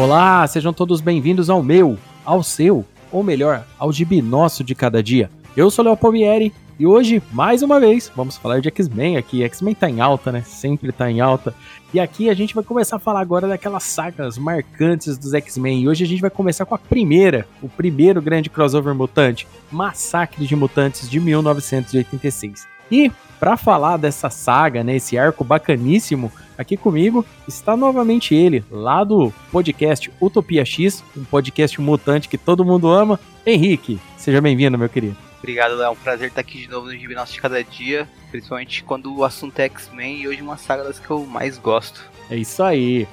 [0.00, 5.02] Olá, sejam todos bem-vindos ao meu, ao seu, ou melhor, ao gibi nosso de cada
[5.02, 5.30] dia.
[5.54, 9.42] Eu sou Léo Palmieri e hoje, mais uma vez, vamos falar de X-Men aqui.
[9.42, 10.40] X-Men tá em alta, né?
[10.40, 11.54] Sempre tá em alta.
[11.92, 15.82] E aqui a gente vai começar a falar agora daquelas sagas marcantes dos X-Men.
[15.82, 20.46] E hoje a gente vai começar com a primeira, o primeiro grande crossover mutante, Massacre
[20.46, 22.66] de Mutantes de 1986.
[22.90, 29.02] E para falar dessa saga, né, esse arco bacaníssimo, aqui comigo está novamente ele, lá
[29.02, 33.98] do podcast Utopia X, um podcast mutante que todo mundo ama, Henrique.
[34.18, 35.16] Seja bem-vindo, meu querido.
[35.38, 35.86] Obrigado, Léo.
[35.86, 39.24] É um prazer estar aqui de novo no Nosso de Cada Dia, principalmente quando o
[39.24, 42.04] assunto é X-Men e hoje uma saga das que eu mais gosto.
[42.28, 43.08] É isso aí.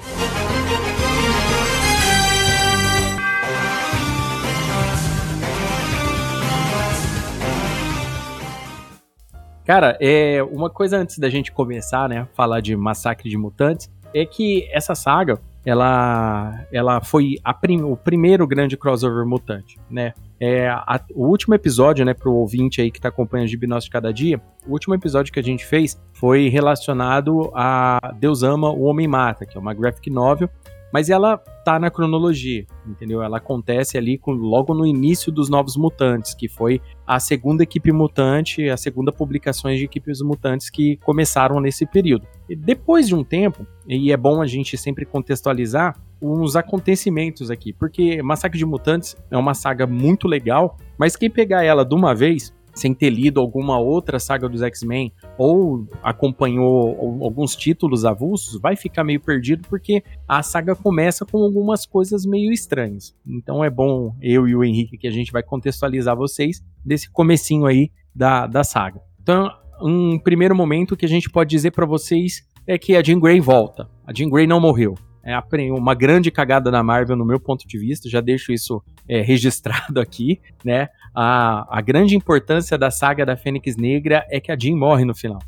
[9.67, 14.26] Cara, é uma coisa antes da gente começar, né, falar de Massacre de Mutantes, é
[14.26, 20.13] que essa saga, ela, ela foi prim, o primeiro grande crossover mutante, né?
[20.40, 23.90] É, a, o último episódio, né, pro ouvinte aí que tá acompanhando o Gibnós de
[23.90, 28.84] Cada Dia, o último episódio que a gente fez foi relacionado a Deus Ama, o
[28.84, 30.49] Homem Mata, que é uma graphic novel,
[30.91, 33.21] mas ela tá na cronologia, entendeu?
[33.21, 37.91] Ela acontece ali com, logo no início dos Novos Mutantes, que foi a segunda equipe
[37.91, 42.26] mutante, a segunda publicação de equipes mutantes que começaram nesse período.
[42.49, 47.74] E depois de um tempo, e é bom a gente sempre contextualizar uns acontecimentos aqui,
[47.74, 52.15] porque Massacre de Mutantes é uma saga muito legal, mas quem pegar ela de uma
[52.15, 58.76] vez sem ter lido alguma outra saga dos X-Men ou acompanhou alguns títulos avulsos, vai
[58.76, 63.16] ficar meio perdido porque a saga começa com algumas coisas meio estranhas.
[63.26, 67.66] Então é bom eu e o Henrique que a gente vai contextualizar vocês desse comecinho
[67.66, 69.02] aí da, da saga.
[69.22, 69.50] Então,
[69.81, 73.40] um primeiro momento que a gente pode dizer para vocês é que a Jean Grey
[73.40, 73.90] volta.
[74.06, 74.96] A Jean Grey não morreu
[75.28, 79.22] é uma grande cagada da Marvel no meu ponto de vista, já deixo isso é,
[79.22, 80.90] registrado aqui, né?
[81.13, 85.16] A, a grande importância da saga da Fênix Negra é que a Jean morre no
[85.16, 85.40] final.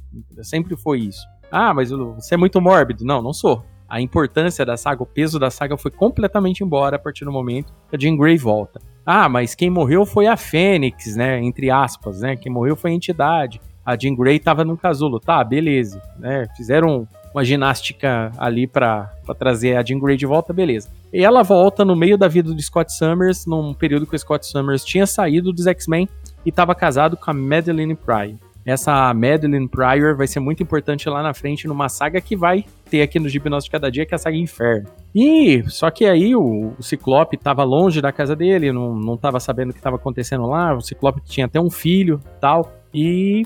[0.42, 1.28] Sempre foi isso.
[1.52, 3.06] Ah, mas você é muito mórbido.
[3.06, 3.64] Não, não sou.
[3.88, 7.74] A importância da saga, o peso da saga foi completamente embora a partir do momento
[7.90, 8.80] que a Jean Grey volta.
[9.06, 11.42] Ah, mas quem morreu foi a Fênix, né?
[11.42, 12.36] Entre aspas, né?
[12.36, 13.60] Quem morreu foi a entidade.
[13.84, 15.20] A Jean Grey tava no casulo.
[15.20, 16.02] Tá, beleza.
[16.20, 16.48] Né?
[16.56, 20.90] Fizeram uma ginástica ali para trazer a Jean Grey de volta, beleza.
[21.12, 24.84] Ela volta no meio da vida do Scott Summers, num período que o Scott Summers
[24.84, 26.08] tinha saído dos X-Men
[26.46, 28.38] e estava casado com a Madeline Pryor.
[28.66, 33.02] Essa Madeline Pryor vai ser muito importante lá na frente numa saga que vai ter
[33.02, 34.88] aqui no Nosso de Cada Dia, que é a saga Inferno.
[35.16, 39.40] E só que aí o, o Ciclope estava longe da casa dele, não, não tava
[39.40, 40.76] sabendo o que estava acontecendo lá.
[40.76, 42.72] O Ciclope tinha até um filho tal.
[42.94, 43.44] E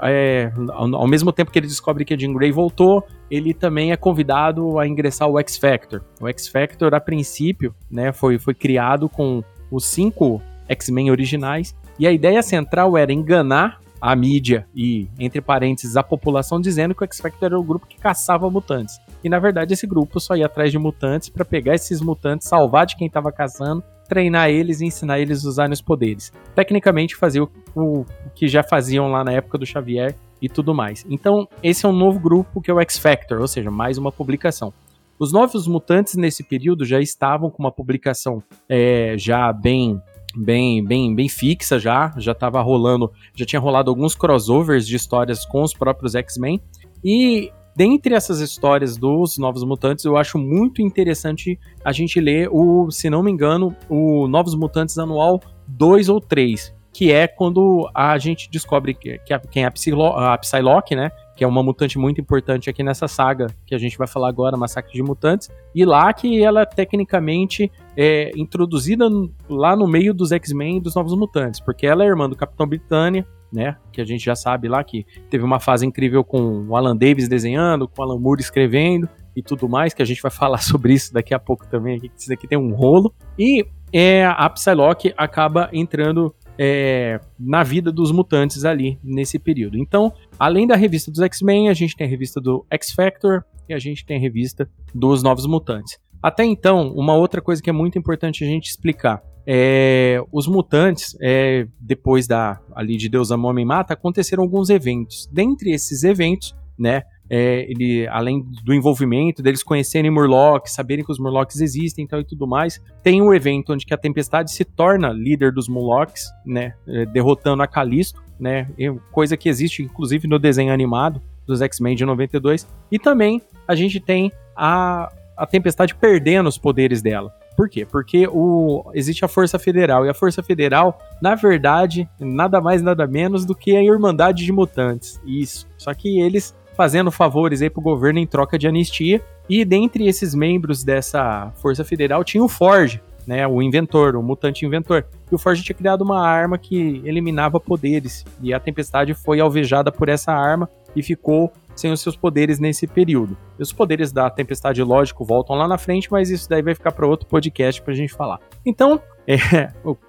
[0.00, 3.04] é, ao, ao, mesmo tempo que ele descobre que a Jean Grey voltou,
[3.34, 6.02] ele também é convidado a ingressar ao X Factor.
[6.20, 12.06] O X Factor, a princípio, né, foi, foi criado com os cinco X-Men originais, e
[12.06, 17.06] a ideia central era enganar a mídia e, entre parênteses, a população, dizendo que o
[17.06, 18.98] X Factor era o grupo que caçava mutantes.
[19.22, 22.84] E na verdade esse grupo só ia atrás de mutantes para pegar esses mutantes, salvar
[22.84, 26.32] de quem estava caçando treinar eles e ensinar eles a usarem os poderes.
[26.54, 31.06] Tecnicamente, fazer o, o, que já faziam lá na época do Xavier e tudo mais.
[31.08, 34.12] Então, esse é um novo grupo que é o X Factor, ou seja, mais uma
[34.12, 34.72] publicação.
[35.18, 40.00] Os novos mutantes nesse período já estavam com uma publicação é, já bem
[40.36, 45.46] bem bem bem fixa já já estava rolando já tinha rolado alguns crossovers de histórias
[45.46, 46.60] com os próprios X-Men
[47.04, 52.88] e Dentre essas histórias dos Novos Mutantes, eu acho muito interessante a gente ler o,
[52.88, 58.16] se não me engano, o Novos Mutantes anual 2 ou 3, que é quando a
[58.18, 61.10] gente descobre que, que a, quem é a, Psylo, a Psylocke, né?
[61.34, 64.56] Que é uma mutante muito importante aqui nessa saga que a gente vai falar agora,
[64.56, 65.50] Massacre de Mutantes.
[65.74, 69.08] E lá que ela é tecnicamente é introduzida
[69.50, 72.64] lá no meio dos X-Men e dos Novos Mutantes, porque ela é irmã do Capitão
[72.64, 73.76] Britânia, né?
[73.90, 77.28] Que a gente já sabe lá que teve uma fase incrível com o Alan Davis
[77.28, 80.94] desenhando, com o Alan Moore escrevendo e tudo mais, que a gente vai falar sobre
[80.94, 83.12] isso daqui a pouco também, isso daqui tem um rolo.
[83.36, 89.78] E é, a Psylocke acaba entrando é, na vida dos mutantes ali nesse período.
[89.78, 93.78] Então, além da revista dos X-Men, a gente tem a revista do X-Factor e a
[93.78, 95.98] gente tem a revista dos Novos Mutantes.
[96.22, 99.22] Até então, uma outra coisa que é muito importante a gente explicar.
[99.46, 105.28] É, os mutantes, é, depois da ali de Deus ama Homem Mata, aconteceram alguns eventos.
[105.30, 111.18] Dentre esses eventos, né, é, ele, além do envolvimento deles conhecerem Murloc, saberem que os
[111.18, 115.08] Murlocs existem então, e tudo mais, tem um evento onde que a Tempestade se torna
[115.10, 118.68] líder dos Murlocs, né, é, derrotando a Calisto, né,
[119.12, 122.66] coisa que existe inclusive no desenho animado dos X-Men de 92.
[122.90, 127.34] E também a gente tem a a Tempestade perdendo os poderes dela.
[127.56, 127.86] Por quê?
[127.86, 133.06] Porque o, existe a Força Federal, e a Força Federal, na verdade, nada mais nada
[133.06, 135.20] menos do que a Irmandade de Mutantes.
[135.24, 135.68] Isso.
[135.78, 140.34] Só que eles fazendo favores aí pro governo em troca de anistia, e dentre esses
[140.34, 145.06] membros dessa Força Federal tinha o Forge, né, o inventor, o mutante inventor.
[145.30, 149.90] E o Forge tinha criado uma arma que eliminava poderes, e a Tempestade foi alvejada
[149.90, 153.36] por essa arma e ficou sem os seus poderes nesse período.
[153.58, 156.92] E os poderes da Tempestade, lógico, voltam lá na frente, mas isso daí vai ficar
[156.92, 158.38] para outro podcast pra gente falar.
[158.64, 159.36] Então, é,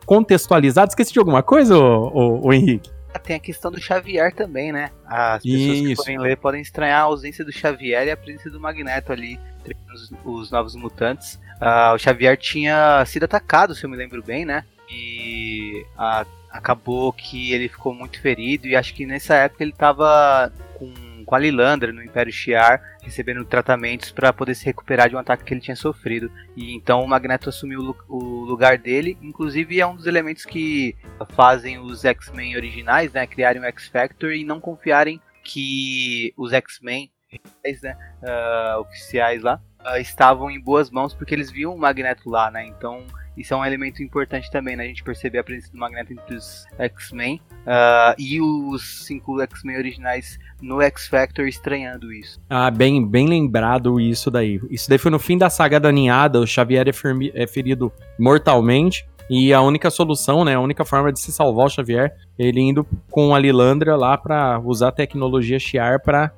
[0.05, 2.94] contextualizado, esqueci de alguma coisa, ô Henrique?
[3.19, 4.91] Tem a questão do Xavier também, né?
[5.05, 5.83] As pessoas Isso.
[5.87, 9.39] que forem ler podem estranhar a ausência do Xavier e a presença do Magneto ali,
[9.93, 11.39] os, os novos mutantes.
[11.61, 14.65] Uh, o Xavier tinha sido atacado, se eu me lembro bem, né?
[14.89, 15.85] E
[16.51, 20.51] acabou que ele ficou muito ferido e acho que nessa época ele estava
[21.25, 25.19] com com a Lilandra no Império Shi'ar, recebendo tratamentos para poder se recuperar de um
[25.19, 26.31] ataque que ele tinha sofrido.
[26.55, 30.95] E então o Magneto assumiu o lugar dele, inclusive é um dos elementos que
[31.31, 37.11] fazem os X-Men originais, né, criarem o X-Factor e não confiarem que os X-Men
[37.83, 42.49] né, uh, oficiais lá uh, estavam em boas mãos porque eles viam o Magneto lá,
[42.49, 42.65] né?
[42.65, 43.05] Então
[43.37, 44.83] isso é um elemento importante também, né?
[44.83, 49.77] A gente perceber a presença do Magneto entre os X-Men uh, e os cinco X-Men
[49.77, 52.39] originais no X-Factor estranhando isso.
[52.49, 54.59] Ah, bem, bem lembrado isso daí.
[54.69, 59.05] Isso daí foi no fim da saga da ninhada, o Xavier é, é ferido mortalmente.
[59.27, 62.85] E a única solução, né, a única forma de se salvar o Xavier, ele indo
[63.09, 66.31] com a Lilandra lá para usar a tecnologia Shiar para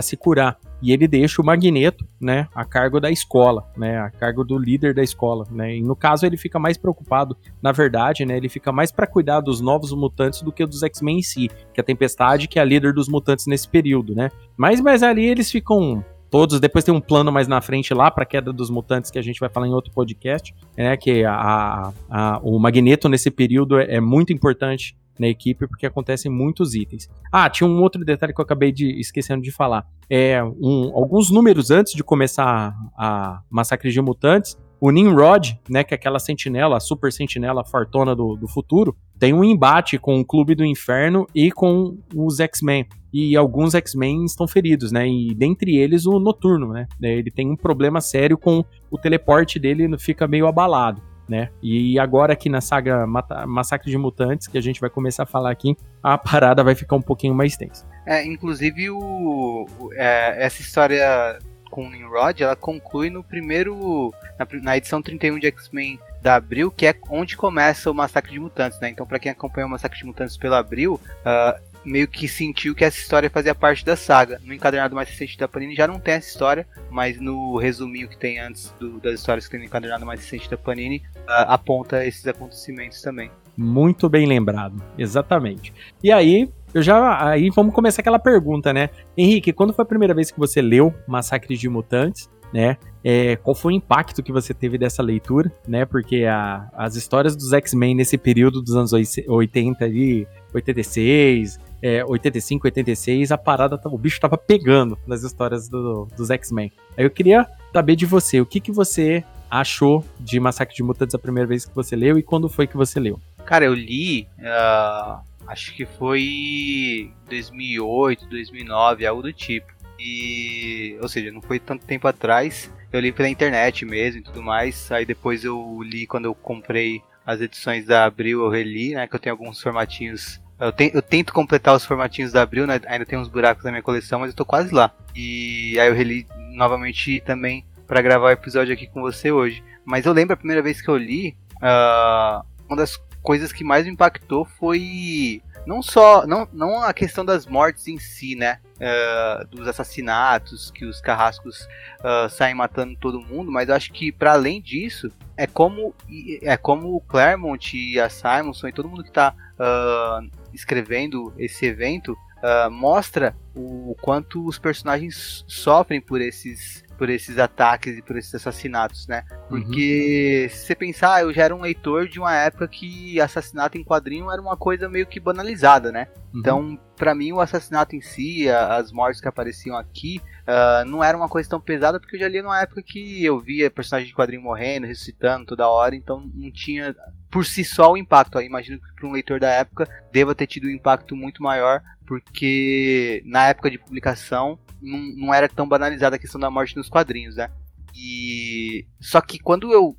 [0.00, 4.42] se curar e ele deixa o Magneto, né, a cargo da escola, né, a cargo
[4.42, 5.76] do líder da escola, né.
[5.76, 9.40] E no caso ele fica mais preocupado, na verdade, né, ele fica mais para cuidar
[9.40, 12.62] dos novos mutantes do que dos X-Men em si, que é a Tempestade, que é
[12.62, 14.30] a líder dos mutantes nesse período, né.
[14.56, 16.58] Mas mas ali eles ficam todos.
[16.58, 19.38] Depois tem um plano mais na frente lá para queda dos mutantes que a gente
[19.38, 20.96] vai falar em outro podcast, né?
[20.96, 26.30] Que a, a, o Magneto nesse período é, é, muito importante na equipe porque acontecem
[26.30, 27.08] muitos itens.
[27.30, 29.86] Ah, tinha um outro detalhe que eu acabei de esquecendo de falar.
[30.08, 35.94] É um, alguns números antes de começar a Massacre de Mutantes, o Nimrod, né, que
[35.94, 40.24] é aquela sentinela, a super sentinela fartona do, do futuro, tem um embate com o
[40.24, 42.86] Clube do Inferno e com os X-Men.
[43.12, 45.06] E alguns X-Men estão feridos, né?
[45.06, 46.88] E dentre eles o Noturno, né?
[47.00, 51.00] Ele tem um problema sério com o teleporte dele, fica meio abalado
[51.32, 51.48] né?
[51.62, 53.06] E agora aqui na saga
[53.46, 56.94] Massacre de Mutantes, que a gente vai começar a falar aqui, a parada vai ficar
[56.96, 57.86] um pouquinho mais tensa.
[58.04, 61.38] É, inclusive o, é, essa história
[61.70, 66.70] com o Nimrod, ela conclui no primeiro, na, na edição 31 de X-Men da Abril,
[66.70, 68.90] que é onde começa o Massacre de Mutantes, né?
[68.90, 72.84] Então, para quem acompanha o Massacre de Mutantes pela Abril, uh, meio que sentiu que
[72.84, 74.40] essa história fazia parte da saga.
[74.44, 78.16] No encadernado mais recente da Panini já não tem essa história, mas no resuminho que
[78.16, 82.04] tem antes do, das histórias que tem no encadernado mais recente da Panini, uh, aponta
[82.06, 83.30] esses acontecimentos também.
[83.56, 85.72] Muito bem lembrado, exatamente.
[86.02, 87.28] E aí, eu já.
[87.28, 88.88] Aí vamos começar aquela pergunta, né?
[89.16, 92.30] Henrique, quando foi a primeira vez que você leu Massacre de Mutantes?
[92.52, 92.76] Né?
[93.02, 95.86] É, qual foi o impacto que você teve dessa leitura, né?
[95.86, 102.68] Porque a, as histórias dos X-Men nesse período dos anos 80 ali, 86, é, 85,
[102.68, 106.70] 86, a parada, o bicho tava pegando nas histórias do, dos X-Men.
[106.96, 111.14] Aí eu queria saber de você, o que, que você achou de Massacre de Mutantes
[111.14, 113.20] a primeira vez que você leu e quando foi que você leu?
[113.44, 119.66] Cara, eu li, uh, acho que foi 2008, 2009, algo do tipo.
[119.98, 122.72] E, ou seja, não foi tanto tempo atrás.
[122.92, 124.90] Eu li pela internet mesmo e tudo mais.
[124.90, 129.06] Aí depois eu li quando eu comprei as edições da Abril, eu reli, né?
[129.06, 132.80] Que eu tenho alguns formatinhos eu, te, eu, tento completar os formatinhos da Abril, né?
[132.86, 134.92] ainda tem uns buracos na minha coleção, mas eu tô quase lá.
[135.14, 139.62] E aí eu reli novamente também para gravar o episódio aqui com você hoje.
[139.84, 143.86] Mas eu lembro a primeira vez que eu li, uh, uma das coisas que mais
[143.86, 148.58] me impactou foi não só não, não a questão das mortes em si, né?
[148.76, 151.68] Uh, dos assassinatos que os carrascos
[152.00, 155.94] uh, saem matando todo mundo, mas eu acho que para além disso é como
[156.42, 161.66] é como o Claremont e a Simonson e todo mundo que tá uh, escrevendo esse
[161.66, 168.16] evento uh, mostra o quanto os personagens sofrem por esses por esses ataques e por
[168.16, 169.24] esses assassinatos, né?
[169.48, 170.56] Porque uhum.
[170.56, 174.30] se você pensar, eu já era um leitor de uma época que assassinato em quadrinho
[174.30, 176.06] era uma coisa meio que banalizada, né?
[176.32, 176.38] Uhum.
[176.38, 181.16] Então, para mim, o assassinato em si, as mortes que apareciam aqui, uh, não era
[181.16, 184.14] uma coisa tão pesada, porque eu já li numa época que eu via personagens de
[184.14, 186.94] quadrinho morrendo, ressuscitando toda hora, então não tinha
[187.32, 188.38] por si só o impacto.
[188.38, 191.82] Eu imagino que para um leitor da época deva ter tido um impacto muito maior,
[192.06, 196.90] porque na época de publicação não, não era tão banalizada a questão da morte nos
[196.90, 197.50] quadrinhos, né?
[197.94, 199.94] E só que quando eu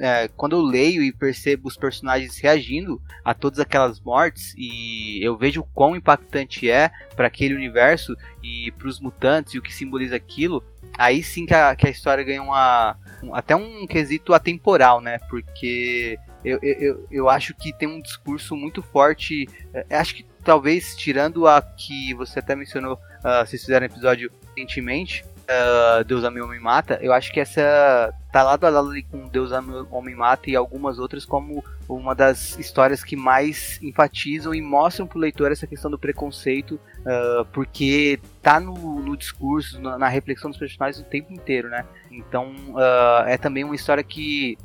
[0.00, 5.36] é, quando eu leio e percebo os personagens reagindo a todas aquelas mortes e eu
[5.36, 9.74] vejo o quão impactante é para aquele universo e para os mutantes e o que
[9.74, 10.62] simboliza aquilo,
[10.98, 15.18] aí sim que a, que a história ganha uma um, até um quesito atemporal, né?
[15.30, 19.48] Porque eu, eu, eu acho que tem um discurso muito forte.
[19.72, 24.30] É, acho que talvez tirando a que você até mencionou, uh, vocês fizeram um episódio
[24.56, 29.02] recentemente, uh, Deus Ame Homem Mata, eu acho que essa tá lado a lado ali
[29.02, 34.54] com Deus Ame Homem Mata e algumas outras como uma das histórias que mais enfatizam
[34.54, 39.96] e mostram pro leitor essa questão do preconceito, uh, porque tá no, no discurso, na,
[39.96, 41.84] na, reflexão dos personagens o tempo inteiro, né?
[42.10, 44.58] Então uh, é também uma história que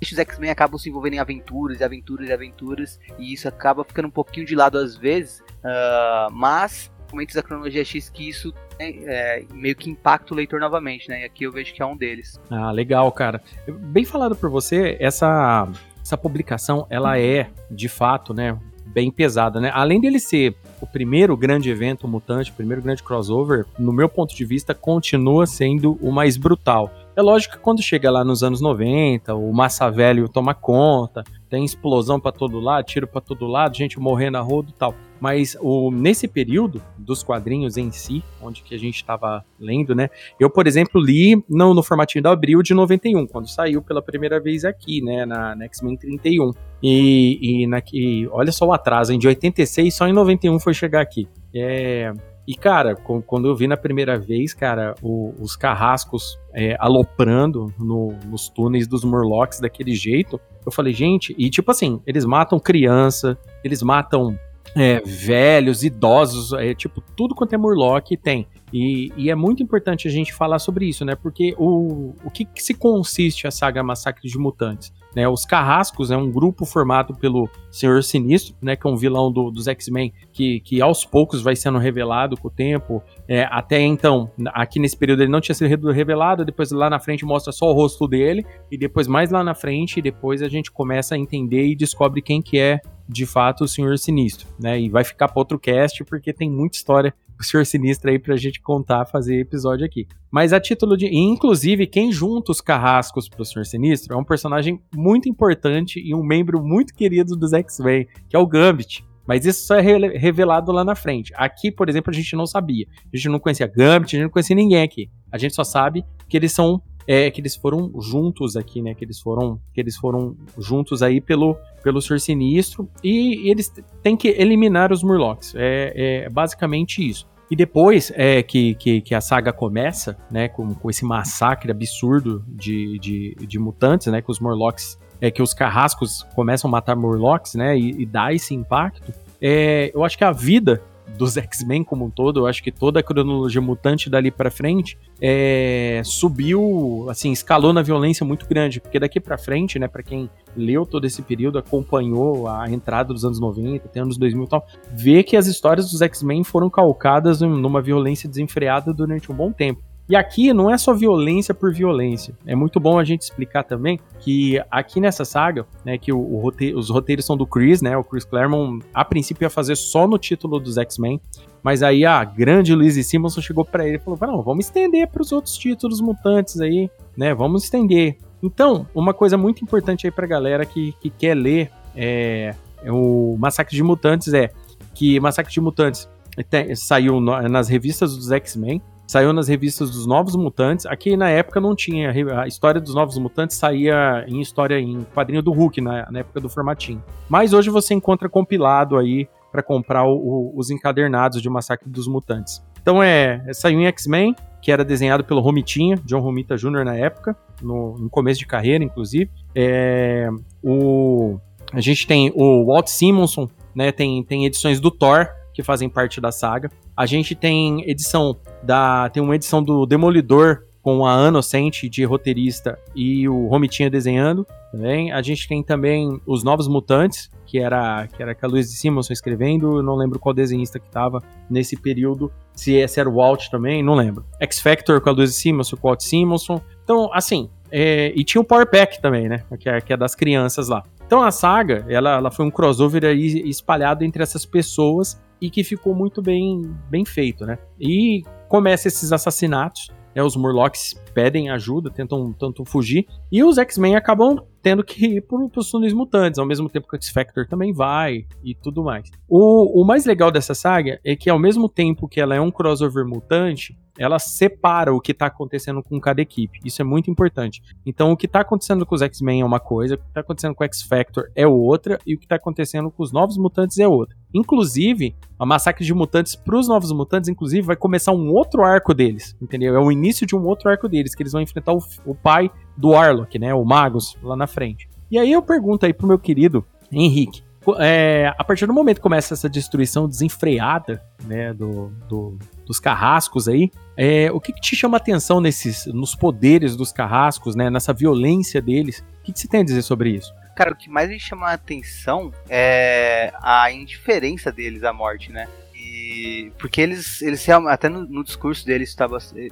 [0.00, 4.08] os X-Men acabam se envolvendo em aventuras e aventuras e aventuras, e isso acaba ficando
[4.08, 8.88] um pouquinho de lado às vezes, uh, mas momentos da cronologia X que isso é,
[8.88, 11.22] é, meio que impacta o leitor novamente, né?
[11.22, 12.38] E aqui eu vejo que é um deles.
[12.50, 13.40] Ah, legal, cara.
[13.66, 15.68] Bem falado por você, essa,
[16.02, 19.70] essa publicação, ela é, de fato, né, bem pesada, né?
[19.72, 24.34] Além dele ser o primeiro grande evento mutante, o primeiro grande crossover, no meu ponto
[24.34, 26.90] de vista, continua sendo o mais brutal.
[27.16, 31.64] É lógico que quando chega lá nos anos 90, o Massa Velho toma conta, tem
[31.64, 34.94] explosão para todo lado, tiro para todo lado, gente morrendo a rodo e tal.
[35.18, 40.10] Mas o, nesse período dos quadrinhos em si, onde que a gente estava lendo, né?
[40.38, 44.38] Eu, por exemplo, li no, no formatinho da Abril de 91, quando saiu pela primeira
[44.38, 45.24] vez aqui, né?
[45.24, 46.50] Na, na X-Men 31.
[46.82, 49.18] E, e, na, e olha só o atraso, hein?
[49.18, 51.26] De 86, só em 91 foi chegar aqui.
[51.54, 52.12] É,
[52.46, 58.12] e, cara, quando eu vi na primeira vez, cara, o, os carrascos é, aloprando no,
[58.26, 63.36] nos túneis dos Murlocs daquele jeito, eu falei, gente, e tipo assim, eles matam criança,
[63.64, 64.38] eles matam
[64.76, 68.46] é, velhos, idosos, é, tipo, tudo quanto é Murloc tem.
[68.72, 71.14] E, e, é muito importante a gente falar sobre isso, né?
[71.14, 74.92] Porque o, o que, que se consiste a saga Massacre de Mutantes?
[75.16, 79.32] Né, os Carrascos é um grupo formado pelo Senhor Sinistro, né, que é um vilão
[79.32, 83.02] do, dos X-Men, que, que aos poucos vai sendo revelado com o tempo.
[83.26, 87.24] É, até então, aqui nesse período ele não tinha sido revelado, depois lá na frente
[87.24, 91.14] mostra só o rosto dele, e depois mais lá na frente, depois a gente começa
[91.14, 94.80] a entender e descobre quem que é de fato o Senhor Sinistro, né?
[94.80, 98.36] E vai ficar para outro cast porque tem muita história o Senhor Sinistro aí pra
[98.36, 100.06] gente contar, fazer episódio aqui.
[100.30, 101.06] Mas a título de.
[101.06, 106.22] Inclusive, quem junta os carrascos pro Senhor Sinistro é um personagem muito importante e um
[106.22, 109.04] membro muito querido dos X-Men, que é o Gambit.
[109.26, 111.32] Mas isso só é revelado lá na frente.
[111.34, 112.86] Aqui, por exemplo, a gente não sabia.
[113.12, 115.10] A gente não conhecia Gambit, a gente não conhecia ninguém aqui.
[115.30, 118.94] A gente só sabe que eles são é que eles foram juntos aqui, né?
[118.94, 123.72] Que eles foram, que eles foram juntos aí pelo, pelo Senhor Sinistro e, eles
[124.02, 125.54] têm que eliminar os Murlocs.
[125.56, 127.26] É, é basicamente isso.
[127.50, 132.44] E depois é, que, que, que, a saga começa, né, com, com esse massacre absurdo
[132.48, 136.96] de, de, de mutantes, né, que os Morlocks, é, que os carrascos começam a matar
[136.96, 140.82] Morlocks, né, e, e dá esse impacto, é, eu acho que a vida
[141.16, 144.98] dos X-Men como um todo, eu acho que toda a cronologia mutante dali para frente
[145.20, 150.28] é, subiu, assim, escalou na violência muito grande, porque daqui para frente, né, para quem
[150.56, 154.66] leu todo esse período, acompanhou a entrada dos anos 90, até anos 2000 e tal,
[154.92, 159.82] vê que as histórias dos X-Men foram calcadas numa violência desenfreada durante um bom tempo.
[160.08, 162.32] E aqui não é só violência por violência.
[162.46, 166.38] É muito bom a gente explicar também que aqui nessa saga, né, que o, o
[166.38, 167.96] roteiro, os roteiros são do Chris, né?
[167.96, 171.20] O Chris Claremont a princípio ia fazer só no título dos X-Men,
[171.60, 175.22] mas aí a grande Luiz Simonson chegou para ele e falou: "Não, vamos estender para
[175.22, 177.34] os outros títulos mutantes aí, né?
[177.34, 178.16] Vamos estender".
[178.40, 183.36] Então, uma coisa muito importante aí pra galera que, que quer ler é, é o
[183.38, 184.52] Massacre de Mutantes é
[184.94, 186.08] que Massacre de Mutantes
[186.48, 190.86] tem, saiu no, nas revistas dos X-Men, saiu nas revistas dos Novos Mutantes.
[190.86, 192.12] Aqui na época não tinha.
[192.40, 196.40] A história dos Novos Mutantes saía em história em quadrinho do Hulk, na, na época
[196.40, 197.02] do formatinho.
[197.28, 202.06] Mas hoje você encontra compilado aí para comprar o, o, os encadernados de Massacre dos
[202.06, 202.62] Mutantes.
[202.80, 206.84] Então é, é saiu em X-Men, que era desenhado pelo Romitinha, John Romita Jr.
[206.84, 209.30] na época, no, no começo de carreira, inclusive.
[209.54, 210.28] É,
[210.62, 211.38] o,
[211.72, 213.92] a gente tem o Walt Simonson, né?
[213.92, 216.70] Tem, tem edições do Thor, que fazem parte da saga.
[216.96, 219.10] A gente tem edição da.
[219.10, 225.12] Tem uma edição do Demolidor com a Anocente de roteirista e o Romitinha desenhando também.
[225.12, 229.12] A gente tem também os Novos Mutantes, que era, que era com a Luiz Simonson
[229.12, 233.48] escrevendo, eu não lembro qual desenhista que estava nesse período, se esse era o Walt
[233.48, 234.24] também, não lembro.
[234.40, 236.60] X Factor com a Luiz Simonson, com o Walt Simonson.
[236.84, 240.14] Então, assim, é, e tinha o Power Pack também, né, que é, que é das
[240.14, 240.84] crianças lá.
[241.04, 245.64] Então a saga, ela, ela foi um crossover aí espalhado entre essas pessoas e que
[245.64, 247.58] ficou muito bem, bem feito, né?
[247.78, 253.96] E começa esses assassinatos, né, os Murlocs pedem ajuda, tentam, tentam fugir, e os X-Men
[253.96, 257.72] acabam tendo que ir para os túneis mutantes, ao mesmo tempo que o X-Factor também
[257.72, 259.10] vai e tudo mais.
[259.28, 262.50] O, o mais legal dessa saga é que, ao mesmo tempo que ela é um
[262.50, 266.58] crossover mutante, ela separa o que tá acontecendo com cada equipe.
[266.64, 267.62] Isso é muito importante.
[267.84, 270.54] Então, o que tá acontecendo com os X-Men é uma coisa, o que tá acontecendo
[270.54, 273.86] com o X-Factor é outra, e o que tá acontecendo com os Novos Mutantes é
[273.86, 274.16] outra.
[274.36, 279.36] Inclusive, a Massacre de Mutantes pros Novos Mutantes, inclusive, vai começar um outro arco deles,
[279.40, 279.74] entendeu?
[279.74, 282.50] É o início de um outro arco deles, que eles vão enfrentar o, o pai
[282.76, 283.54] do Arlok, né?
[283.54, 284.88] O Magus, lá na frente.
[285.10, 287.42] E aí eu pergunto aí pro meu querido Henrique,
[287.78, 293.46] é, a partir do momento que começa essa destruição desenfreada, né, do, do dos carrascos
[293.46, 297.92] aí, é, o que, que, te chama atenção nesses, nos poderes dos carrascos, né, nessa
[297.92, 299.04] violência deles?
[299.20, 300.32] O que, que você tem a dizer sobre isso?
[300.56, 305.46] Cara, o que mais me chama a atenção é a indiferença deles à morte, né?
[305.74, 309.06] E porque eles, eles até no, no discurso deles está,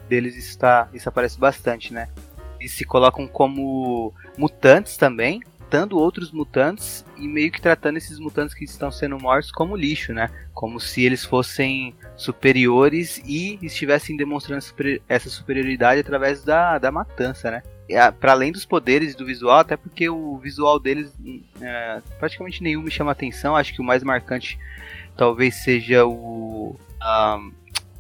[0.09, 2.09] deles está, isso aparece bastante, né?
[2.59, 5.43] Eles se colocam como mutantes também,
[5.75, 10.15] matando outros mutantes e meio que tratando esses mutantes que estão sendo mortos como lixo,
[10.15, 10.31] né?
[10.55, 14.65] Como se eles fossem superiores e estivessem demonstrando
[15.09, 17.63] essa superioridade através da, da matança, né?
[18.19, 21.13] Para além dos poderes do visual, até porque o visual deles
[21.61, 23.55] é, praticamente nenhum me chama atenção.
[23.55, 24.59] Acho que o mais marcante
[25.17, 27.53] talvez seja o, um,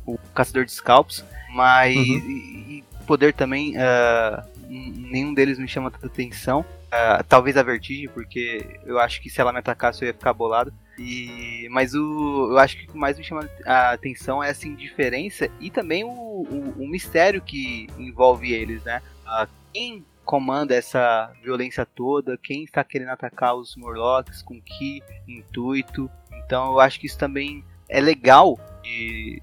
[0.07, 2.03] o Caçador de Scalps, mas uhum.
[2.03, 3.75] e, e poder também.
[3.76, 6.61] Uh, nenhum deles me chama tanta atenção.
[6.61, 10.33] Uh, talvez a vertigem, porque eu acho que se ela me atacasse eu ia ficar
[10.33, 10.73] bolado.
[10.99, 14.69] E, mas o, eu acho que o que mais me chama a atenção é essa
[14.69, 19.03] indiferença e também o, o, o mistério que envolve eles, né?
[19.26, 22.38] Uh, quem comanda essa violência toda?
[22.38, 24.40] Quem está querendo atacar os Morlocks?
[24.40, 26.09] Com que intuito?
[26.45, 29.43] Então eu acho que isso também é legal de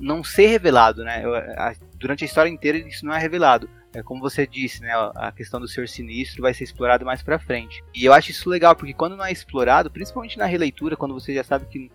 [0.00, 1.24] não ser revelado, né?
[1.24, 4.90] Eu, a, durante a história inteira isso não é revelado é como você disse, né,
[5.14, 7.82] a questão do Senhor Sinistro vai ser explorado mais para frente.
[7.94, 11.34] E eu acho isso legal, porque quando não é explorado, principalmente na releitura, quando você
[11.34, 11.90] já sabe que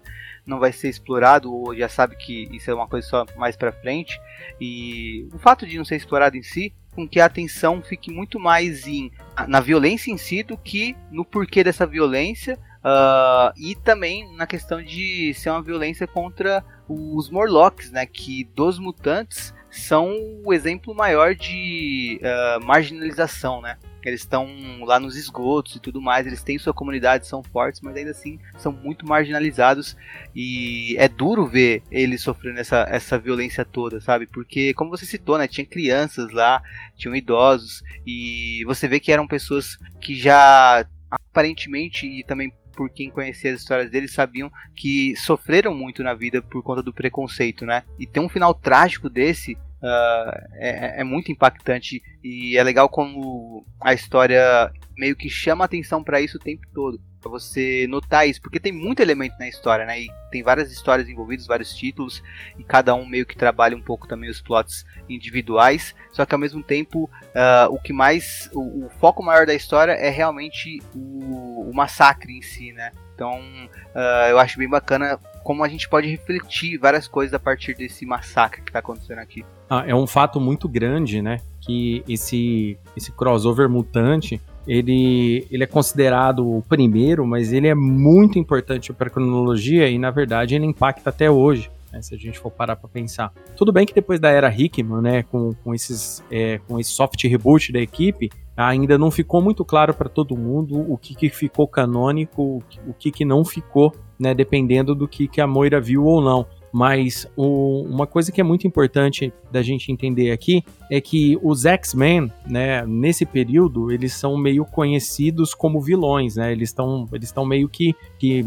[0.45, 3.71] não vai ser explorado ou já sabe que isso é uma coisa só mais para
[3.71, 4.19] frente,
[4.59, 8.39] e o fato de não ser explorado em si, com que a atenção fique muito
[8.39, 9.11] mais em,
[9.47, 14.83] na violência em si do que no porquê dessa violência Uh, e também na questão
[14.83, 18.05] de ser uma violência contra os Morlocks, né?
[18.05, 23.77] Que dos mutantes são o exemplo maior de uh, marginalização, né?
[24.03, 24.47] Eles estão
[24.85, 28.39] lá nos esgotos e tudo mais, eles têm sua comunidade, são fortes, mas ainda assim
[28.57, 29.95] são muito marginalizados
[30.35, 34.27] e é duro ver eles sofrendo essa, essa violência toda, sabe?
[34.27, 35.47] Porque, como você citou, né?
[35.47, 36.61] Tinha crianças lá,
[36.95, 43.09] tinham idosos e você vê que eram pessoas que já aparentemente e também por quem
[43.09, 47.83] conhecia as histórias deles, sabiam que sofreram muito na vida por conta do preconceito, né?
[47.99, 53.65] E ter um final trágico desse uh, é, é, muito impactante e é legal como
[53.81, 56.99] a história meio que chama atenção para isso o tempo todo.
[57.19, 60.01] Pra você notar isso, porque tem muito elemento na história, né?
[60.01, 62.21] E tem várias histórias envolvidas, vários títulos,
[62.59, 65.95] e cada um meio que trabalha um pouco também os plots individuais.
[66.11, 68.49] Só que ao mesmo tempo, uh, o que mais.
[68.53, 72.91] O, o, foco maior da história é realmente o, o massacre em si, né?
[73.15, 77.75] Então uh, eu acho bem bacana como a gente pode refletir várias coisas a partir
[77.75, 79.45] desse massacre que está acontecendo aqui.
[79.69, 81.39] Ah, é um fato muito grande, né?
[81.61, 88.39] Que esse, esse crossover mutante ele, ele é considerado o primeiro, mas ele é muito
[88.39, 91.69] importante para a cronologia e, na verdade, ele impacta até hoje.
[91.91, 93.31] Né, se a gente for parar para pensar.
[93.55, 97.23] Tudo bem que depois da era Hickman, né, com, com, esses, é, com esse soft
[97.23, 101.67] reboot da equipe, ainda não ficou muito claro para todo mundo o que, que ficou
[101.67, 106.21] canônico, o que, que não ficou, né, dependendo do que, que a Moira viu ou
[106.21, 106.45] não.
[106.71, 111.65] Mas o, uma coisa que é muito importante da gente entender aqui é que os
[111.65, 116.51] X-Men, né, nesse período, eles são meio conhecidos como vilões, né?
[116.51, 118.43] Eles estão eles meio que, que